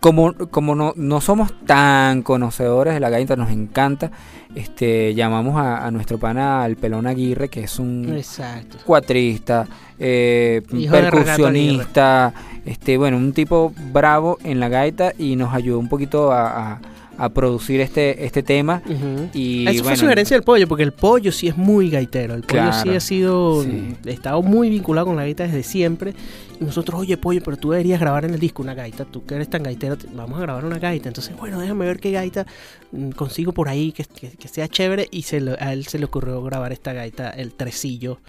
como, 0.00 0.32
como 0.50 0.74
no, 0.74 0.94
no 0.96 1.20
somos 1.20 1.52
tan 1.66 2.22
conocedores 2.22 2.94
de 2.94 3.00
la 3.00 3.10
gaita, 3.10 3.36
nos 3.36 3.50
encanta, 3.50 4.10
este, 4.58 5.14
llamamos 5.14 5.56
a, 5.56 5.86
a 5.86 5.90
nuestro 5.90 6.18
pana 6.18 6.64
El 6.66 6.76
Pelón 6.76 7.06
Aguirre, 7.06 7.48
que 7.48 7.62
es 7.64 7.78
un 7.78 8.14
exacto. 8.16 8.78
cuatrista, 8.84 9.66
eh, 9.98 10.62
percusionista, 10.90 12.32
este, 12.64 12.96
bueno, 12.98 13.16
un 13.16 13.32
tipo 13.32 13.72
bravo 13.92 14.38
en 14.44 14.60
la 14.60 14.68
gaita 14.68 15.12
y 15.18 15.36
nos 15.36 15.54
ayudó 15.54 15.78
un 15.78 15.88
poquito 15.88 16.32
a, 16.32 16.72
a- 16.74 16.80
a 17.18 17.28
producir 17.28 17.80
este, 17.80 18.24
este 18.24 18.42
tema. 18.42 18.80
Ujú. 18.86 19.28
Y 19.34 19.64
Eso 19.66 19.72
fue 19.78 19.82
bueno, 19.82 19.96
sugerencia 19.96 20.36
del 20.36 20.44
pollo, 20.44 20.66
porque 20.68 20.84
el 20.84 20.92
pollo 20.92 21.32
sí 21.32 21.48
es 21.48 21.56
muy 21.56 21.90
gaitero. 21.90 22.34
El 22.34 22.42
pollo 22.42 22.72
sí 22.72 22.90
ha 22.90 23.00
sido. 23.00 23.62
sí. 23.64 23.94
estado 24.06 24.40
muy 24.42 24.70
vinculado 24.70 25.08
con 25.08 25.16
la 25.16 25.22
gaita 25.22 25.42
desde 25.44 25.62
siempre. 25.64 26.14
Y 26.60 26.64
nosotros, 26.64 27.00
oye, 27.00 27.16
pollo, 27.16 27.40
pero 27.44 27.56
tú 27.56 27.70
deberías 27.72 28.00
grabar 28.00 28.24
en 28.24 28.34
el 28.34 28.40
disco 28.40 28.62
una 28.62 28.74
gaita. 28.74 29.04
Tú 29.04 29.24
que 29.26 29.34
eres 29.34 29.50
tan 29.50 29.62
gaitero, 29.62 29.98
te- 29.98 30.06
vamos 30.12 30.38
a 30.38 30.42
grabar 30.42 30.64
una 30.64 30.78
gaita. 30.78 31.08
Entonces, 31.08 31.36
bueno, 31.36 31.60
déjame 31.60 31.84
ver 31.86 31.98
qué 32.00 32.10
gaita 32.12 32.46
mm, 32.92 33.10
consigo 33.10 33.52
por 33.52 33.68
ahí 33.68 33.92
que, 33.92 34.04
que- 34.04 34.30
que 34.30 34.48
sea 34.48 34.68
chévere. 34.68 35.08
Y 35.10 35.22
se 35.22 35.40
lo- 35.40 35.56
a 35.60 35.72
él 35.72 35.86
se 35.86 35.98
le 35.98 36.04
ocurrió 36.06 36.42
grabar 36.42 36.72
esta 36.72 36.92
gaita, 36.92 37.30
el 37.30 37.52
tresillo 37.54 38.20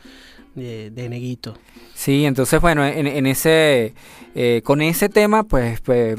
de, 0.55 0.89
de 0.91 1.09
Neguito. 1.09 1.53
Sí, 1.93 2.25
entonces 2.25 2.59
bueno, 2.59 2.85
en, 2.85 3.07
en 3.07 3.25
ese, 3.27 3.93
eh, 4.35 4.61
con 4.63 4.81
ese 4.81 5.09
tema, 5.09 5.43
pues, 5.43 5.79
pues, 5.81 6.17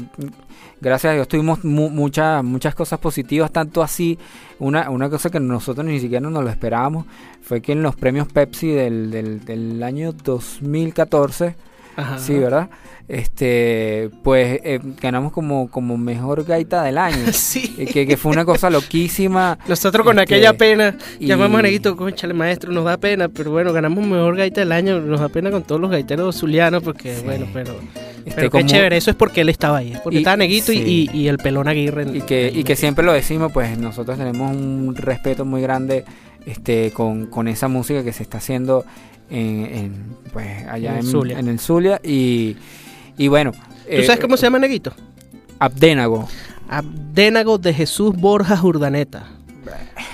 gracias 0.81 1.11
a 1.11 1.13
Dios 1.15 1.27
tuvimos 1.27 1.63
mu- 1.63 1.89
muchas 1.89 2.43
muchas 2.43 2.75
cosas 2.75 2.99
positivas, 2.99 3.51
tanto 3.51 3.81
así, 3.83 4.17
una, 4.59 4.89
una 4.89 5.09
cosa 5.09 5.29
que 5.29 5.39
nosotros 5.39 5.85
ni 5.85 5.99
siquiera 5.99 6.27
nos 6.29 6.43
lo 6.43 6.49
esperábamos, 6.49 7.05
fue 7.41 7.61
que 7.61 7.71
en 7.71 7.83
los 7.83 7.95
premios 7.95 8.27
Pepsi 8.31 8.67
del, 8.69 9.11
del, 9.11 9.45
del 9.45 9.81
año 9.83 10.11
2014, 10.13 11.55
Ajá. 11.95 12.17
sí, 12.17 12.33
¿verdad? 12.37 12.69
Este, 13.07 14.09
pues 14.23 14.61
eh, 14.63 14.79
ganamos 15.01 15.33
como, 15.33 15.69
como 15.69 15.97
mejor 15.97 16.45
gaita 16.45 16.81
del 16.83 16.97
año. 16.97 17.25
sí. 17.33 17.75
Eh, 17.77 17.85
que, 17.85 18.07
que 18.07 18.15
fue 18.15 18.31
una 18.31 18.45
cosa 18.45 18.69
loquísima. 18.69 19.57
Nosotros 19.67 20.05
con 20.05 20.17
Este, 20.17 20.35
aquella 20.35 20.53
pena, 20.53 20.95
y- 21.19 21.27
llamamos 21.27 21.59
a 21.59 21.63
Neguito, 21.63 21.97
conchale 21.97 22.33
maestro, 22.33 22.71
nos 22.71 22.85
da 22.85 22.97
pena, 22.97 23.27
pero 23.27 23.51
bueno, 23.51 23.73
ganamos 23.73 24.05
mejor 24.07 24.37
gaita 24.37 24.61
del 24.61 24.71
año, 24.71 25.01
nos 25.01 25.19
da 25.19 25.27
pena 25.27 25.51
con 25.51 25.63
todos 25.63 25.81
los 25.81 25.91
gaiteros 25.91 26.37
zulianos, 26.39 26.81
porque 26.83 27.15
Sí. 27.17 27.21
bueno, 27.25 27.47
pero, 27.51 27.75
Este, 28.25 28.31
pero 28.35 28.49
qué 28.51 28.59
como- 28.59 28.69
chévere, 28.69 28.97
eso 28.97 29.09
es 29.11 29.15
porque 29.15 29.41
él 29.41 29.49
estaba 29.49 29.77
ahí, 29.77 29.93
porque 30.03 30.17
Y- 30.17 30.19
estaba 30.21 30.37
Neguito 30.37 30.71
y- 30.71 30.77
sí. 30.77 31.09
y, 31.13 31.17
y 31.17 31.27
el 31.27 31.37
pelón 31.37 31.67
Aguirre. 31.67 32.05
y 32.13 32.21
que, 32.21 32.51
y 32.53 32.63
que 32.63 32.75
siempre 32.75 33.03
lo 33.05 33.13
decimos, 33.13 33.51
pues 33.51 33.77
nosotros 33.77 34.17
tenemos 34.17 34.55
un 34.55 34.95
respeto 34.95 35.45
muy 35.45 35.61
grande 35.61 36.05
este, 36.45 36.91
con, 36.91 37.27
con 37.27 37.47
esa 37.47 37.67
música 37.67 38.03
que 38.03 38.13
se 38.13 38.23
está 38.23 38.37
haciendo 38.39 38.85
en, 39.29 39.65
en, 39.65 40.05
pues, 40.33 40.67
allá 40.67 40.91
En 40.93 40.97
el 40.99 41.05
Zulia. 41.05 41.39
en 41.39 41.47
el 41.47 41.59
Zulia. 41.59 41.99
Y, 42.03 42.57
y 43.17 43.27
bueno, 43.27 43.51
¿Tú 43.53 44.03
sabes 44.03 44.19
cómo 44.21 44.37
se 44.37 44.43
llama 44.43 44.59
Neguito? 44.59 44.93
Abdénago. 45.59 46.27
Abdenago 46.69 47.57
de 47.57 47.73
Jesús 47.73 48.15
Borja 48.15 48.59
Urdaneta. 48.63 49.27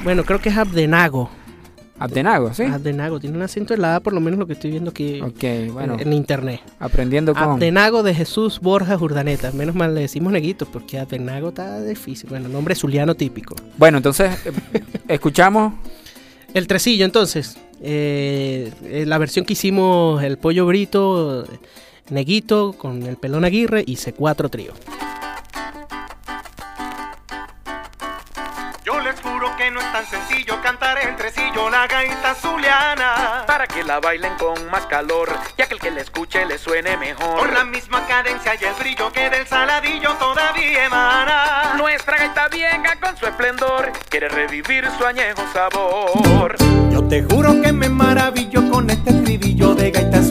Bueno, 0.04 0.24
creo 0.24 0.40
que 0.42 0.50
es 0.50 0.58
Abdenago. 0.58 1.30
Abdenago, 2.00 2.54
¿sí? 2.54 2.64
Abdenago, 2.64 3.20
tiene 3.20 3.36
un 3.38 3.42
acento 3.44 3.74
en 3.74 3.82
la 3.82 3.96
A, 3.96 4.00
por 4.00 4.14
lo 4.14 4.20
menos 4.22 4.38
lo 4.40 4.46
que 4.46 4.54
estoy 4.54 4.72
viendo 4.72 4.92
aquí 4.92 5.20
bueno, 5.72 5.96
en, 5.96 6.02
en 6.02 6.14
internet. 6.14 6.62
aprendiendo 6.80 7.34
con... 7.34 7.44
Abdenago 7.44 8.04
de 8.04 8.14
Jesús 8.14 8.60
Borja 8.60 8.96
Urdaneta. 8.98 9.52
Menos 9.52 9.74
mal 9.76 9.96
le 9.96 10.02
decimos 10.02 10.32
neguito 10.32 10.66
porque 10.66 11.00
Abdenago 11.00 11.50
está 11.50 11.82
difícil. 11.82 12.30
Bueno, 12.30 12.50
nombre 12.50 12.76
zuliano 12.76 13.16
típico. 13.16 13.56
Bueno, 13.78 13.98
entonces, 13.98 14.32
eh, 14.46 14.52
escuchamos... 15.08 15.74
El 16.54 16.66
tresillo, 16.66 17.06
entonces. 17.06 17.58
eh, 17.82 18.72
eh, 18.86 19.06
la 19.06 19.18
versión 19.18 19.46
que 19.46 19.54
hicimos, 19.54 20.24
el 20.24 20.38
pollo 20.38 20.66
brito, 20.66 21.46
neguito, 22.10 22.74
con 22.74 23.04
el 23.04 23.18
pelón 23.18 23.44
aguirre 23.46 23.84
y 23.86 23.96
C4 23.96 24.50
trío. 24.50 24.74
Que 29.68 29.72
no 29.72 29.82
es 29.82 29.92
tan 29.92 30.06
sencillo 30.06 30.62
cantar 30.62 30.98
el 31.00 31.18
tresillo, 31.18 31.70
la 31.70 31.88
gaita 31.88 32.34
zuliana. 32.36 33.44
para 33.46 33.68
que 33.68 33.84
la 33.84 34.00
bailen 34.00 34.34
con 34.38 34.70
más 34.70 34.86
calor, 34.86 35.30
ya 35.58 35.68
que 35.68 35.74
el 35.74 35.80
que 35.82 35.92
la 35.92 36.00
escuche 36.00 36.46
le 36.46 36.58
suene 36.58 36.96
mejor. 36.96 37.40
Con 37.40 37.54
la 37.54 37.66
misma 37.66 38.08
cadencia 38.08 38.56
y 38.56 38.64
el 38.64 38.74
brillo 38.76 39.12
que 39.12 39.30
del 39.30 39.46
saladillo 39.46 40.14
todavía 40.14 40.86
emana. 40.86 41.74
Nuestra 41.76 42.18
gaita 42.18 42.48
vieja 42.48 42.98
con 43.02 43.18
su 43.18 43.26
esplendor 43.26 43.92
quiere 44.08 44.30
revivir 44.30 44.88
su 44.98 45.06
añejo 45.06 45.42
sabor. 45.52 46.56
Yo 46.90 47.06
te 47.06 47.24
juro 47.24 47.62
que 47.62 47.74
me 47.74 47.90
maravillo 47.90 48.72
con 48.72 48.90
este 48.90 49.10
estribillo 49.10 49.76
de 49.76 49.92
gaita 49.92 50.24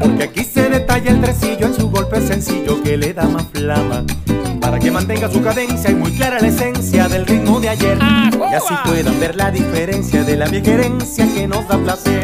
Porque 0.00 0.24
aquí 0.24 0.44
se 0.44 0.68
detalla 0.68 1.10
el 1.10 1.20
tresillo 1.20 1.66
en 1.66 1.74
su 1.74 1.90
golpe 1.90 2.20
sencillo 2.20 2.82
que 2.82 2.96
le 2.96 3.12
da 3.12 3.24
más 3.24 3.46
flama. 3.52 4.04
Para 4.60 4.78
que 4.78 4.90
mantenga 4.90 5.30
su 5.30 5.42
cadencia 5.42 5.90
y 5.90 5.94
muy 5.94 6.12
clara 6.12 6.38
la 6.40 6.48
esencia 6.48 7.08
del 7.08 7.26
ritmo 7.26 7.60
de 7.60 7.70
ayer. 7.70 7.98
Y 8.50 8.54
así 8.54 8.74
puedan 8.84 9.18
ver 9.18 9.36
la 9.36 9.50
diferencia 9.50 10.22
de 10.22 10.36
la 10.36 10.46
vieja 10.46 10.72
herencia 10.72 11.26
que 11.34 11.46
nos 11.46 11.66
da 11.68 11.78
placer. 11.78 12.22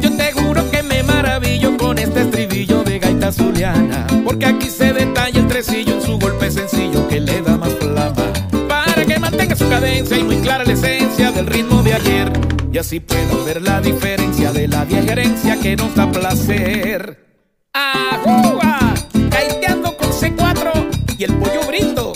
Yo 0.00 0.14
te 0.16 0.32
juro 0.32 0.70
que 0.70 0.82
me 0.82 1.02
maravillo 1.02 1.76
con 1.76 1.98
este 1.98 2.22
estribillo 2.22 2.82
de 2.82 2.98
gaita 2.98 3.32
zuliana, 3.32 4.06
porque 4.24 4.46
aquí 4.46 4.70
se 4.70 4.92
detalla 4.92 5.38
el 5.38 5.48
tresillo 5.48 5.94
en 5.94 6.02
su 6.02 6.18
golpe 6.18 6.50
sencillo 6.50 7.06
que 7.08 7.20
le 7.20 7.40
da 7.42 7.56
más 7.56 7.72
flama. 7.74 8.32
Para 8.68 9.04
que 9.04 9.18
mantenga 9.18 9.56
su 9.56 9.68
cadencia 9.68 10.18
y 10.18 10.24
muy 10.24 10.36
clara 10.36 10.64
la 10.64 10.72
esencia 10.72 11.30
del 11.32 11.46
ritmo 11.46 11.82
de 11.82 11.94
ayer. 11.94 12.55
Y 12.76 12.78
así 12.78 13.00
puedo 13.00 13.42
ver 13.42 13.62
la 13.62 13.80
diferencia 13.80 14.52
de 14.52 14.68
la 14.68 14.84
vieja 14.84 15.12
herencia 15.12 15.58
que 15.58 15.76
nos 15.76 15.94
da 15.94 16.12
placer. 16.12 17.24
¡Ajúa! 17.72 18.92
Gaiteando 19.30 19.96
con 19.96 20.10
C4 20.10 21.16
y 21.16 21.24
el 21.24 21.34
pollo 21.36 21.66
brito. 21.68 22.12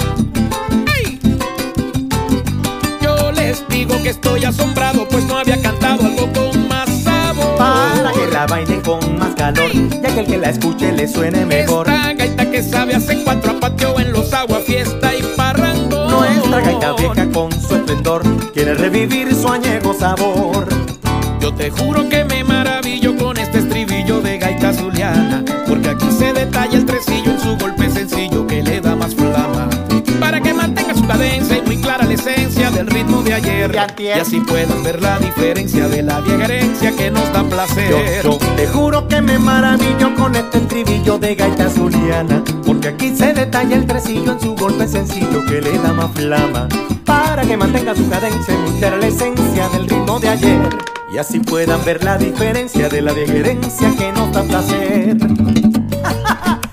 ¡Ay! 0.94 1.18
Yo 3.00 3.32
les 3.32 3.66
digo 3.68 4.02
que 4.02 4.10
estoy 4.10 4.44
asombrado, 4.44 5.08
pues 5.08 5.24
no 5.24 5.38
había 5.38 5.58
cantado 5.62 6.04
algo 6.04 6.30
con 6.30 6.68
más 6.68 6.90
sabor. 7.04 7.56
Para 7.56 8.12
que 8.12 8.26
la 8.30 8.46
bailen 8.46 8.82
con 8.82 9.18
más 9.18 9.34
calor. 9.36 9.72
Ya 9.72 10.14
que 10.14 10.20
el 10.20 10.26
que 10.26 10.36
la 10.36 10.50
escuche 10.50 10.92
le 10.92 11.08
suene 11.08 11.46
mejor. 11.46 11.88
Esta 11.88 12.12
gaita 12.12 12.50
que 12.50 12.62
sabe 12.62 12.96
hace 12.96 13.09
Gaita 16.80 16.94
vieja 16.94 17.30
con 17.30 17.52
su 17.52 17.74
esplendor 17.74 18.22
quiere 18.54 18.72
revivir 18.72 19.34
su 19.34 19.46
añejo 19.48 19.92
sabor. 19.92 20.66
Yo 21.38 21.52
te 21.52 21.68
juro 21.70 22.08
que 22.08 22.24
me 22.24 22.42
maravillo 22.42 23.18
con 23.18 23.36
este 23.36 23.58
estribillo 23.58 24.22
de 24.22 24.38
gaita 24.38 24.72
zuliana, 24.72 25.44
porque 25.68 25.90
aquí 25.90 26.10
se 26.10 26.32
detalla 26.32 26.78
el 26.78 26.86
tresillo 26.86 27.32
en 27.32 27.40
su 27.40 27.56
golpe 27.58 27.79
esencia 32.20 32.70
del 32.70 32.86
ritmo 32.86 33.22
de 33.22 33.34
ayer. 33.34 33.74
Y 33.98 34.08
así 34.08 34.40
puedan 34.40 34.82
ver 34.82 35.00
la 35.00 35.18
diferencia 35.18 35.88
de 35.88 36.02
la 36.02 36.20
vieja 36.20 36.44
herencia 36.44 36.94
que 36.96 37.10
nos 37.10 37.32
da 37.32 37.42
placer. 37.44 38.22
yo 38.22 38.38
te 38.56 38.66
juro 38.66 39.08
que 39.08 39.22
me 39.22 39.38
maravillo 39.38 40.14
con 40.16 40.34
este 40.34 40.58
estribillo 40.58 41.18
de 41.18 41.34
gaita 41.34 41.70
zuliana 41.70 42.42
Porque 42.66 42.88
aquí 42.88 43.16
se 43.16 43.32
detalla 43.32 43.76
el 43.76 43.86
tresillo 43.86 44.32
en 44.32 44.40
su 44.40 44.54
golpe 44.54 44.86
sencillo 44.86 45.44
que 45.46 45.60
le 45.60 45.78
da 45.78 45.92
más 45.92 46.10
flama 46.12 46.68
Para 47.04 47.42
que 47.42 47.56
mantenga 47.56 47.94
su 47.94 48.08
cadencia 48.08 48.54
y 48.54 48.80
la 48.80 49.06
esencia 49.06 49.68
del 49.70 49.88
ritmo 49.88 50.20
de 50.20 50.28
ayer 50.28 50.68
Y 51.12 51.18
así 51.18 51.40
puedan 51.40 51.84
ver 51.84 52.04
la 52.04 52.18
diferencia 52.18 52.88
de 52.88 53.00
la 53.02 53.12
vieja 53.12 53.32
herencia 53.32 53.94
que 53.96 54.12
nos 54.12 54.32
da 54.32 54.42
placer 54.42 55.16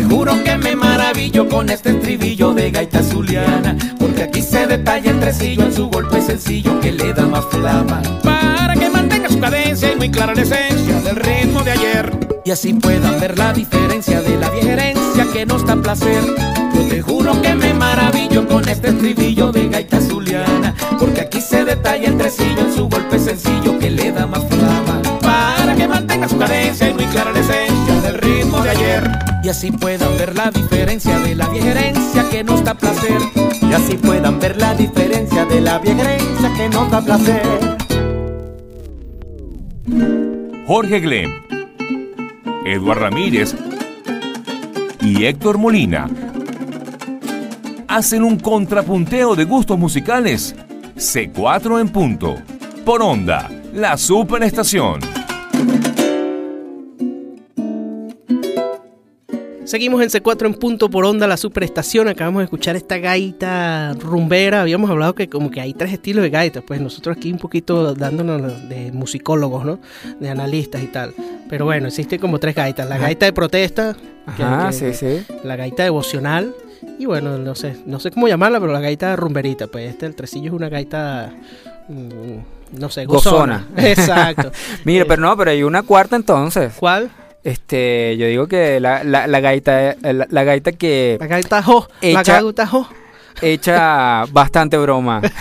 te 0.00 0.06
juro 0.06 0.42
que 0.42 0.56
me 0.56 0.74
maravillo 0.76 1.46
con 1.46 1.68
este 1.68 1.90
estribillo 1.90 2.54
de 2.54 2.70
gaita 2.70 3.02
zuliana, 3.02 3.76
porque 3.98 4.22
aquí 4.22 4.40
se 4.40 4.66
detalla 4.66 5.10
el 5.10 5.20
tresillo 5.20 5.64
en 5.64 5.74
su 5.74 5.90
golpe 5.90 6.22
sencillo 6.22 6.80
que 6.80 6.90
le 6.90 7.12
da 7.12 7.26
más 7.26 7.44
flama. 7.50 8.00
Para 8.22 8.74
que 8.74 8.88
mantenga 8.88 9.28
su 9.28 9.38
cadencia 9.38 9.92
y 9.92 9.96
muy 9.96 10.10
clara 10.10 10.34
la 10.34 10.40
esencia 10.40 11.00
del 11.02 11.16
ritmo 11.16 11.62
de 11.62 11.72
ayer. 11.72 12.18
Y 12.46 12.50
así 12.50 12.72
puedan 12.72 13.20
ver 13.20 13.36
la 13.36 13.52
diferencia 13.52 14.22
de 14.22 14.38
la 14.38 14.48
vieja 14.48 14.72
herencia 14.72 15.26
que 15.34 15.44
nos 15.44 15.66
da 15.66 15.76
placer. 15.76 16.24
Yo 16.74 16.88
te 16.88 17.02
juro 17.02 17.42
que 17.42 17.54
me 17.54 17.74
maravillo 17.74 18.48
con 18.48 18.66
este 18.70 18.88
estribillo 18.88 19.52
de 19.52 19.68
gaita 19.68 20.00
zuliana, 20.00 20.74
porque 20.98 21.20
aquí 21.20 21.42
se 21.42 21.62
detalla 21.64 22.08
el 22.08 22.16
tresillo 22.16 22.60
en 22.60 22.74
su 22.74 22.88
golpe 22.88 23.18
sencillo 23.18 23.78
que 23.78 23.90
le 23.90 24.12
da 24.12 24.26
más 24.26 24.44
flama. 24.48 25.02
Para 25.20 25.74
que 25.74 25.86
mantenga 25.86 26.26
su 26.26 26.38
cadencia 26.38 26.88
y 26.88 26.94
muy 26.94 27.04
clara 27.06 27.32
la 27.32 27.40
esencia 27.40 27.69
Y 29.42 29.48
así 29.48 29.72
puedan 29.72 30.16
ver 30.16 30.36
la 30.36 30.50
diferencia 30.50 31.18
de 31.18 31.34
la 31.34 31.48
vieja 31.48 31.74
que 32.30 32.44
nos 32.44 32.62
da 32.62 32.74
placer. 32.74 33.18
Y 33.62 33.72
así 33.72 33.96
puedan 33.96 34.38
ver 34.38 34.56
la 34.58 34.74
diferencia 34.74 35.44
de 35.44 35.60
la 35.60 35.78
vieja 35.78 36.54
que 36.56 36.68
nos 36.68 36.90
da 36.90 37.00
placer. 37.00 37.42
Jorge 40.66 41.00
Glem, 41.00 41.42
Eduard 42.64 43.00
Ramírez 43.00 43.56
y 45.00 45.24
Héctor 45.24 45.58
Molina 45.58 46.08
hacen 47.88 48.22
un 48.22 48.38
contrapunteo 48.38 49.34
de 49.34 49.44
gustos 49.46 49.76
musicales. 49.78 50.54
C4 50.94 51.80
en 51.80 51.88
punto. 51.88 52.36
Por 52.84 53.02
onda, 53.02 53.50
la 53.72 53.96
superestación. 53.96 55.00
Seguimos 59.70 60.02
en 60.02 60.08
C4 60.08 60.46
en 60.46 60.54
punto 60.54 60.90
por 60.90 61.04
onda, 61.04 61.28
la 61.28 61.36
superestación. 61.36 62.08
Acabamos 62.08 62.40
de 62.40 62.44
escuchar 62.44 62.74
esta 62.74 62.98
gaita 62.98 63.92
rumbera. 64.00 64.62
Habíamos 64.62 64.90
hablado 64.90 65.14
que 65.14 65.28
como 65.28 65.48
que 65.48 65.60
hay 65.60 65.74
tres 65.74 65.92
estilos 65.92 66.24
de 66.24 66.30
gaita. 66.30 66.60
Pues 66.60 66.80
nosotros 66.80 67.16
aquí 67.16 67.30
un 67.30 67.38
poquito 67.38 67.94
dándonos 67.94 68.68
de 68.68 68.90
musicólogos, 68.90 69.64
¿no? 69.64 69.78
De 70.18 70.28
analistas 70.28 70.82
y 70.82 70.88
tal. 70.88 71.14
Pero 71.48 71.66
bueno, 71.66 71.86
existen 71.86 72.18
como 72.18 72.40
tres 72.40 72.56
gaitas. 72.56 72.88
La 72.88 72.98
gaita 72.98 73.26
de 73.26 73.32
protesta. 73.32 73.94
que- 74.36 74.42
Ajá, 74.42 74.70
que- 74.70 74.72
sí, 74.72 74.92
sí. 74.92 75.24
La 75.44 75.54
gaita 75.54 75.84
devocional. 75.84 76.52
Y 76.98 77.06
bueno, 77.06 77.38
no 77.38 77.54
sé, 77.54 77.76
no 77.86 78.00
sé 78.00 78.10
cómo 78.10 78.26
llamarla, 78.26 78.58
pero 78.58 78.72
la 78.72 78.80
gaita 78.80 79.14
rumberita. 79.14 79.68
Pues 79.68 79.88
este, 79.90 80.06
el 80.06 80.16
tresillo 80.16 80.46
es 80.48 80.52
una 80.52 80.68
gaita... 80.68 81.32
mm, 81.88 82.78
no 82.80 82.90
sé, 82.90 83.04
gozona. 83.04 83.66
Gozona. 83.68 83.68
Exacto. 83.88 84.50
Mira, 84.84 85.04
Eh, 85.04 85.06
pero 85.06 85.22
no, 85.22 85.36
pero 85.36 85.52
hay 85.52 85.62
una 85.62 85.84
cuarta 85.84 86.16
entonces. 86.16 86.72
¿Cuál? 86.76 87.08
Este, 87.44 88.16
yo 88.18 88.26
digo 88.26 88.46
que 88.48 88.80
la, 88.80 89.02
la, 89.04 89.26
la 89.26 89.40
gaita, 89.40 89.90
eh, 89.92 89.96
la, 90.12 90.26
la 90.30 90.44
gaita 90.44 90.72
que 90.72 91.16
La 91.20 91.26
gaita 91.26 91.62
jo. 91.62 91.86
La 92.02 92.20
Hecha- 92.20 92.42
gaita 92.42 92.66
jo. 92.66 92.86
echa 93.42 94.24
bastante 94.32 94.76
broma. 94.76 95.20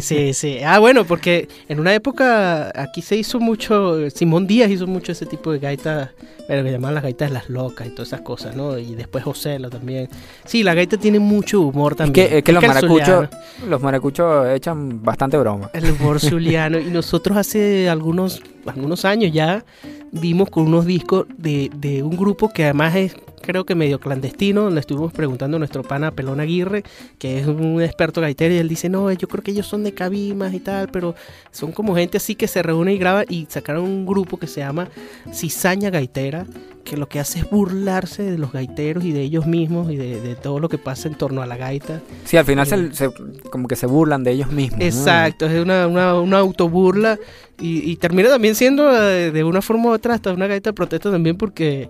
Sí, 0.00 0.32
sí. 0.34 0.58
Ah, 0.64 0.78
bueno, 0.78 1.04
porque 1.04 1.48
en 1.68 1.80
una 1.80 1.94
época 1.94 2.72
aquí 2.80 3.02
se 3.02 3.16
hizo 3.16 3.40
mucho, 3.40 4.08
Simón 4.10 4.46
Díaz 4.46 4.70
hizo 4.70 4.86
mucho 4.86 5.12
ese 5.12 5.26
tipo 5.26 5.52
de 5.52 5.58
gaitas, 5.58 6.10
pero 6.48 6.64
que 6.64 6.70
llamaban 6.70 6.94
las 6.94 7.02
gaitas 7.02 7.28
de 7.28 7.34
las 7.34 7.48
locas 7.48 7.86
y 7.86 7.90
todas 7.90 8.08
esas 8.08 8.22
cosas, 8.22 8.56
¿no? 8.56 8.78
Y 8.78 8.94
después 8.94 9.24
Joselo 9.24 9.70
también. 9.70 10.08
Sí, 10.44 10.62
la 10.62 10.74
gaita 10.74 10.96
tiene 10.96 11.18
mucho 11.18 11.60
humor 11.60 11.92
Es 11.92 11.98
también. 11.98 12.28
que, 12.28 12.38
es 12.38 12.44
que 12.44 12.52
los 12.52 12.66
maracuchos, 12.66 13.28
los 13.68 13.82
maracuchos 13.82 14.48
echan 14.48 15.02
bastante 15.02 15.36
broma. 15.36 15.70
El 15.72 15.90
humor 15.90 16.20
zuliano. 16.20 16.78
Y 16.78 16.86
nosotros 16.86 17.36
hace 17.36 17.88
algunos, 17.88 18.42
algunos 18.66 19.04
años 19.04 19.32
ya 19.32 19.64
vimos 20.10 20.50
con 20.50 20.66
unos 20.66 20.86
discos 20.86 21.26
de, 21.36 21.70
de 21.76 22.02
un 22.02 22.16
grupo 22.16 22.52
que 22.52 22.64
además 22.64 22.96
es 22.96 23.16
creo 23.42 23.66
que 23.66 23.74
medio 23.74 24.00
clandestino, 24.00 24.70
le 24.70 24.80
estuvimos 24.80 25.12
preguntando 25.12 25.56
a 25.56 25.58
nuestro 25.58 25.82
pana 25.82 26.12
Pelón 26.12 26.40
Aguirre, 26.40 26.84
que 27.18 27.38
es 27.38 27.46
un 27.46 27.82
experto 27.82 28.20
gaitero, 28.22 28.54
y 28.54 28.58
él 28.58 28.68
dice, 28.68 28.88
no, 28.88 29.12
yo 29.12 29.28
creo 29.28 29.42
que 29.42 29.50
ellos 29.50 29.66
son 29.66 29.81
de 29.84 29.92
Cabimas 29.92 30.52
y 30.54 30.60
tal, 30.60 30.88
pero 30.88 31.14
son 31.50 31.72
como 31.72 31.94
gente 31.94 32.16
así 32.18 32.34
que 32.34 32.46
se 32.48 32.62
reúne 32.62 32.94
y 32.94 32.98
graba 32.98 33.24
y 33.28 33.46
sacaron 33.48 33.84
un 33.84 34.06
grupo 34.06 34.36
que 34.38 34.46
se 34.46 34.60
llama 34.60 34.88
Cizaña 35.32 35.90
Gaitera, 35.90 36.46
que 36.84 36.96
lo 36.96 37.08
que 37.08 37.20
hace 37.20 37.38
es 37.40 37.48
burlarse 37.50 38.22
de 38.24 38.38
los 38.38 38.52
gaiteros 38.52 39.04
y 39.04 39.12
de 39.12 39.20
ellos 39.22 39.46
mismos 39.46 39.90
y 39.92 39.96
de, 39.96 40.20
de 40.20 40.34
todo 40.34 40.58
lo 40.58 40.68
que 40.68 40.78
pasa 40.78 41.06
en 41.08 41.14
torno 41.14 41.40
a 41.42 41.46
la 41.46 41.56
gaita. 41.56 42.00
Sí, 42.24 42.36
al 42.36 42.44
final 42.44 42.66
Eh, 42.66 42.88
se, 42.92 43.08
se- 43.08 43.12
como 43.50 43.68
que 43.68 43.76
se 43.76 43.86
burlan 43.86 44.24
de 44.24 44.32
ellos 44.32 44.50
mismos. 44.50 44.80
¿no? 44.80 44.84
Exacto, 44.86 45.46
es 45.46 45.62
una, 45.62 45.86
una, 45.86 46.14
una 46.20 46.38
autoburla 46.38 47.18
y, 47.60 47.88
y 47.90 47.96
termina 47.96 48.28
también 48.30 48.54
siendo 48.56 48.90
eh, 49.00 49.30
de 49.30 49.44
una 49.44 49.62
forma 49.62 49.90
u 49.90 49.92
otra 49.92 50.14
hasta 50.14 50.32
una 50.32 50.48
gaita 50.48 50.70
de 50.70 50.74
protesta 50.74 51.10
también 51.12 51.36
porque 51.36 51.88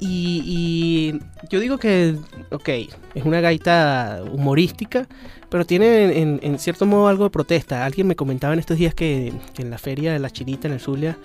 Y, 0.00 0.42
y 0.46 1.20
yo 1.50 1.58
digo 1.58 1.78
que, 1.78 2.14
ok, 2.50 2.68
es 3.14 3.24
una 3.24 3.40
gaita 3.40 4.20
humorística, 4.30 5.08
pero 5.48 5.64
tiene 5.66 6.20
en, 6.20 6.38
en 6.42 6.58
cierto 6.60 6.86
modo 6.86 7.08
algo 7.08 7.24
de 7.24 7.30
protesta. 7.30 7.84
Alguien 7.84 8.06
me 8.06 8.14
comentaba 8.14 8.52
en 8.52 8.60
estos 8.60 8.78
días 8.78 8.94
que, 8.94 9.32
que 9.54 9.62
en 9.62 9.70
la 9.70 9.78
feria 9.78 10.12
de 10.12 10.20
la 10.20 10.30
Chinita 10.30 10.68
en 10.68 10.74
el 10.74 10.80
Zulia 10.80 11.16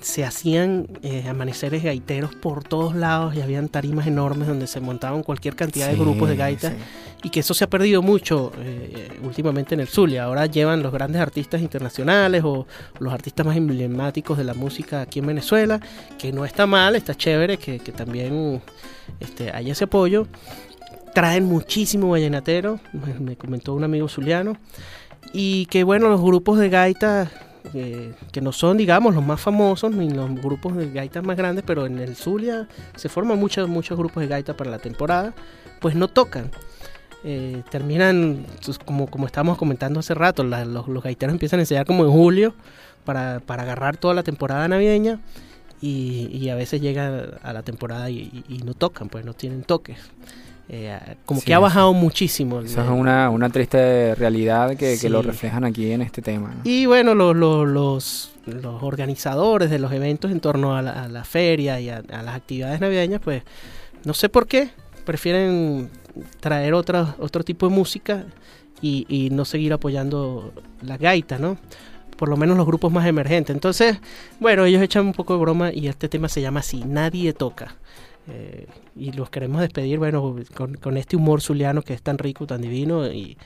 se 0.00 0.24
hacían 0.24 0.88
eh, 1.02 1.24
amaneceres 1.28 1.84
gaiteros 1.84 2.34
por 2.34 2.64
todos 2.64 2.96
lados 2.96 3.34
y 3.36 3.42
habían 3.42 3.68
tarimas 3.68 4.06
enormes 4.06 4.48
donde 4.48 4.66
se 4.66 4.80
montaban 4.80 5.22
cualquier 5.22 5.54
cantidad 5.56 5.88
de 5.88 5.94
grupos 5.96 6.28
de 6.30 6.36
gaitas 6.36 6.72
sí. 6.72 6.78
Y 7.22 7.30
que 7.30 7.40
eso 7.40 7.54
se 7.54 7.64
ha 7.64 7.70
perdido 7.70 8.02
mucho 8.02 8.52
eh, 8.58 9.18
últimamente 9.22 9.74
en 9.74 9.80
el 9.80 9.88
Zulia. 9.88 10.24
Ahora 10.24 10.46
llevan 10.46 10.82
los 10.82 10.92
grandes 10.92 11.20
artistas 11.20 11.60
internacionales 11.60 12.42
o 12.44 12.66
los 12.98 13.12
artistas 13.12 13.44
más 13.44 13.56
emblemáticos 13.56 14.38
de 14.38 14.44
la 14.44 14.54
música 14.54 15.02
aquí 15.02 15.18
en 15.18 15.26
Venezuela, 15.26 15.80
que 16.18 16.32
no 16.32 16.44
está 16.44 16.66
mal, 16.66 16.96
está 16.96 17.14
chévere 17.14 17.58
que, 17.58 17.78
que 17.78 17.92
también 17.92 18.62
este, 19.20 19.50
haya 19.50 19.72
ese 19.72 19.84
apoyo. 19.84 20.26
Traen 21.14 21.44
muchísimo 21.44 22.10
vallenatero, 22.10 22.78
me, 22.92 23.14
me 23.14 23.36
comentó 23.36 23.74
un 23.74 23.84
amigo 23.84 24.08
zuliano, 24.08 24.56
y 25.32 25.66
que 25.66 25.84
bueno, 25.84 26.08
los 26.08 26.20
grupos 26.20 26.58
de 26.58 26.68
gaitas 26.68 27.28
eh, 27.74 28.14
que 28.32 28.40
no 28.40 28.52
son, 28.52 28.76
digamos, 28.76 29.14
los 29.14 29.24
más 29.24 29.40
famosos 29.40 29.92
ni 29.92 30.10
los 30.10 30.32
grupos 30.36 30.76
de 30.76 30.90
gaitas 30.90 31.24
más 31.24 31.36
grandes, 31.36 31.64
pero 31.66 31.86
en 31.86 31.98
el 31.98 32.16
Zulia 32.16 32.68
se 32.96 33.08
forman 33.08 33.38
muchos, 33.38 33.68
muchos 33.68 33.98
grupos 33.98 34.22
de 34.22 34.28
gaitas 34.28 34.56
para 34.56 34.70
la 34.70 34.78
temporada, 34.78 35.34
pues 35.80 35.94
no 35.94 36.08
tocan. 36.08 36.50
Eh, 37.22 37.62
terminan, 37.70 38.46
como, 38.86 39.06
como 39.06 39.26
estábamos 39.26 39.58
comentando 39.58 40.00
hace 40.00 40.14
rato, 40.14 40.42
la- 40.42 40.64
los, 40.64 40.88
los 40.88 41.02
gaiteros 41.02 41.32
empiezan 41.34 41.58
a 41.60 41.62
ensayar 41.62 41.84
como 41.86 42.04
en 42.04 42.10
julio 42.10 42.54
para, 43.04 43.40
para 43.44 43.62
agarrar 43.64 43.96
toda 43.98 44.14
la 44.14 44.22
temporada 44.22 44.66
navideña 44.68 45.18
y, 45.82 46.28
y 46.32 46.48
a 46.48 46.54
veces 46.54 46.80
llega 46.80 47.24
a 47.42 47.52
la 47.52 47.62
temporada 47.62 48.08
y, 48.10 48.42
no 48.64 48.72
tocan, 48.74 49.08
pues 49.08 49.24
no 49.24 49.34
tienen 49.34 49.62
toques. 49.64 49.98
Eh, 50.72 50.96
como 51.26 51.40
Sí, 51.40 51.46
que 51.46 51.54
ha 51.54 51.58
bajado 51.58 51.92
muchísimo. 51.92 52.60
Eso 52.60 52.80
es 52.82 52.88
una, 52.88 53.28
una 53.28 53.50
triste 53.50 54.14
realidad 54.14 54.76
que, 54.76 54.94
Sí. 54.96 55.02
que 55.02 55.10
lo 55.10 55.20
reflejan 55.20 55.64
aquí 55.64 55.90
en 55.90 56.00
este 56.00 56.22
tema. 56.22 56.54
¿no? 56.54 56.60
Y 56.64 56.86
bueno, 56.86 57.14
los, 57.14 57.34
los, 57.36 57.66
los, 57.66 58.32
los 58.46 58.82
organizadores 58.82 59.68
de 59.68 59.78
los 59.80 59.92
eventos 59.92 60.30
en 60.30 60.38
torno 60.40 60.76
a 60.76 60.80
la, 60.82 61.04
a 61.04 61.08
la 61.08 61.24
feria 61.24 61.80
y 61.80 61.88
a, 61.90 62.02
a 62.12 62.22
las 62.22 62.36
actividades 62.36 62.80
navideñas, 62.80 63.20
pues 63.20 63.42
no 64.04 64.14
sé 64.14 64.28
por 64.28 64.46
qué, 64.46 64.70
prefieren 65.04 65.90
traer 66.40 66.74
otra, 66.74 67.16
otro 67.18 67.44
tipo 67.44 67.68
de 67.68 67.74
música 67.74 68.26
y, 68.80 69.06
y 69.08 69.30
no 69.30 69.44
seguir 69.44 69.72
apoyando 69.72 70.52
la 70.82 70.96
gaita, 70.96 71.38
¿no? 71.38 71.58
Por 72.16 72.28
lo 72.28 72.36
menos 72.36 72.56
los 72.56 72.66
grupos 72.66 72.92
más 72.92 73.06
emergentes. 73.06 73.54
Entonces, 73.54 73.98
bueno, 74.40 74.64
ellos 74.64 74.82
echan 74.82 75.06
un 75.06 75.12
poco 75.12 75.34
de 75.34 75.40
broma 75.40 75.72
y 75.72 75.88
este 75.88 76.08
tema 76.08 76.28
se 76.28 76.42
llama 76.42 76.60
así, 76.60 76.84
Nadie 76.84 77.32
Toca. 77.32 77.76
Eh, 78.32 78.66
y 78.96 79.12
los 79.12 79.28
queremos 79.30 79.60
despedir, 79.60 79.98
bueno, 79.98 80.36
con, 80.54 80.74
con 80.74 80.96
este 80.96 81.16
humor 81.16 81.40
zuliano 81.40 81.82
que 81.82 81.94
es 81.94 82.02
tan 82.02 82.16
rico, 82.18 82.46
tan 82.46 82.60
divino 82.60 83.06
y, 83.10 83.36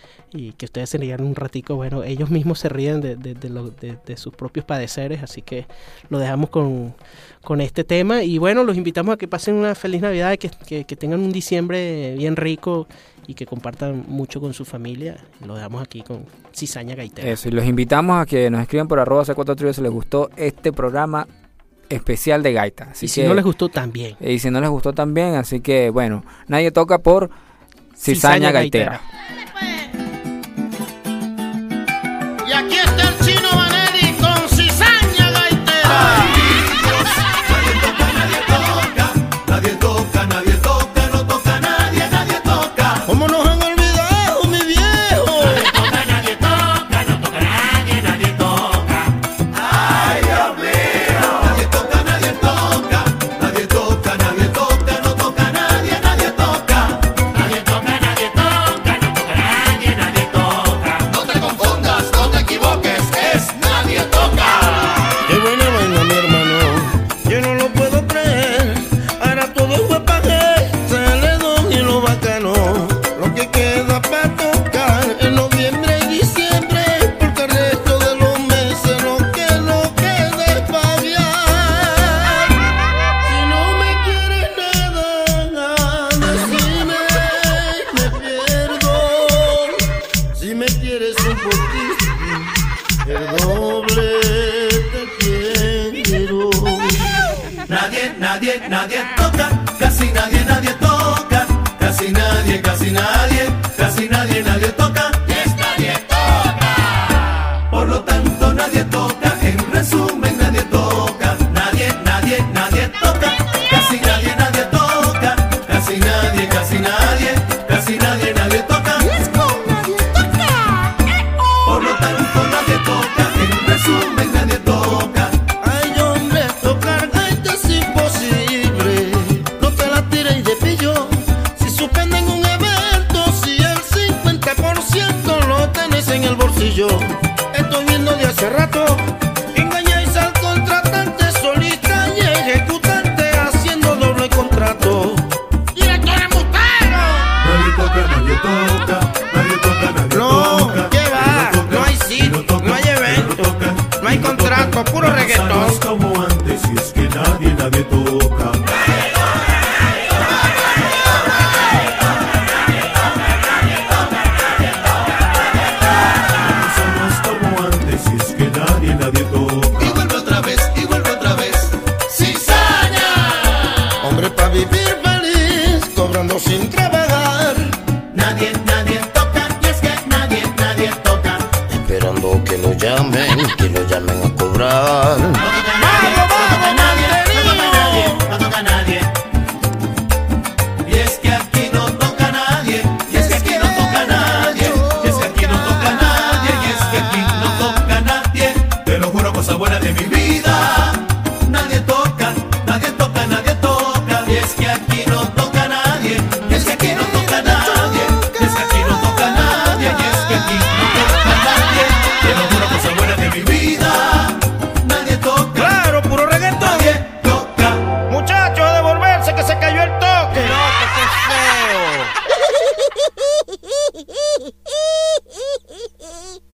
que 0.58 0.66
ustedes 0.66 0.90
se 0.90 0.98
rían 0.98 1.22
un 1.22 1.34
ratico, 1.34 1.76
bueno, 1.76 2.02
ellos 2.02 2.28
mismos 2.28 2.58
se 2.58 2.68
ríen 2.68 3.00
de, 3.00 3.14
de- 3.16 3.34
de 3.34 3.48
lo- 3.50 3.70
de- 3.70 4.16
sus 4.16 4.34
propios 4.34 4.64
padeceres, 4.66 5.22
así 5.22 5.42
que 5.42 5.66
lo 6.10 6.18
dejamos 6.18 6.50
con, 6.50 6.94
con 7.42 7.60
este 7.60 7.84
tema 7.84 8.24
y 8.24 8.38
bueno, 8.38 8.64
los 8.64 8.76
invitamos 8.76 9.14
a 9.14 9.16
que 9.16 9.28
pasen 9.28 9.54
una 9.54 9.74
feliz 9.74 10.02
Navidad, 10.02 10.36
que, 10.38 10.50
que- 10.66 10.84
que 10.84 10.96
tengan 10.96 11.20
un 11.20 11.32
diciembre 11.32 12.14
bien 12.18 12.34
rico 12.36 12.86
y 13.26 13.34
que 13.34 13.46
compartan 13.46 14.04
mucho 14.08 14.40
con 14.40 14.52
su 14.52 14.64
familia. 14.64 15.16
Lo 15.46 15.54
dejamos 15.54 15.82
aquí 15.82 16.02
con 16.02 16.24
Cizaña 16.54 16.94
Gaitera. 16.94 17.30
Eso, 17.30 17.48
y 17.48 17.52
los 17.52 17.64
invitamos 17.64 18.20
a 18.20 18.26
que 18.26 18.50
nos 18.50 18.60
escriban 18.60 18.86
por 18.88 18.98
arroba 19.00 19.24
C4 19.24 19.56
Trío 19.56 19.72
si 19.72 19.80
les 19.80 19.90
gustó 19.92 20.28
este 20.36 20.72
programa 20.72 21.26
especial 21.88 22.42
de 22.42 22.52
Gaita. 22.52 22.88
Así 22.90 23.06
y 23.06 23.08
si 23.08 23.22
que, 23.22 23.28
no 23.28 23.34
les 23.34 23.44
gustó 23.44 23.68
también. 23.68 24.16
y 24.20 24.38
si 24.38 24.50
no 24.50 24.60
les 24.60 24.70
gustó 24.70 24.92
también, 24.92 25.34
así 25.34 25.60
que 25.60 25.90
bueno, 25.90 26.24
nadie 26.48 26.70
toca 26.70 26.98
por 26.98 27.30
Cizaña 27.96 28.50
Gaitera. 28.50 29.00